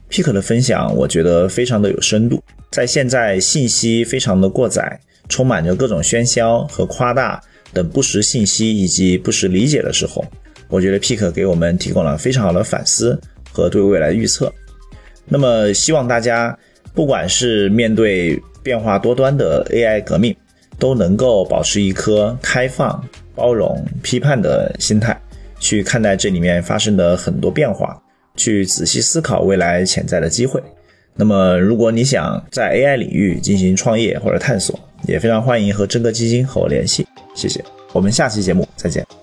[0.09, 4.99] Pick 的分享我觉得非常的有深度，在现在信息非常的过载，
[5.29, 7.39] 充满着各种喧嚣和夸大
[7.75, 10.25] 等不实信息以及不实理解的时候，
[10.69, 13.21] 我觉得 Pick 给我们提供了非常好的反思
[13.53, 14.51] 和对未来的预测。
[15.27, 16.59] 那么希望大家
[16.95, 20.35] 不管是面对变化多端的 AI 革命。
[20.81, 23.01] 都能够保持一颗开放、
[23.37, 25.17] 包容、批判的心态，
[25.61, 28.03] 去看待这里面发生的很多变化，
[28.35, 30.61] 去仔细思考未来潜在的机会。
[31.15, 37.07] 那么，如果你想在 AI 领域进行创业或者探索，也非常欢迎和真格基金和我联系。
[37.35, 37.63] 谢谢，
[37.93, 39.20] 我们下期节目再见。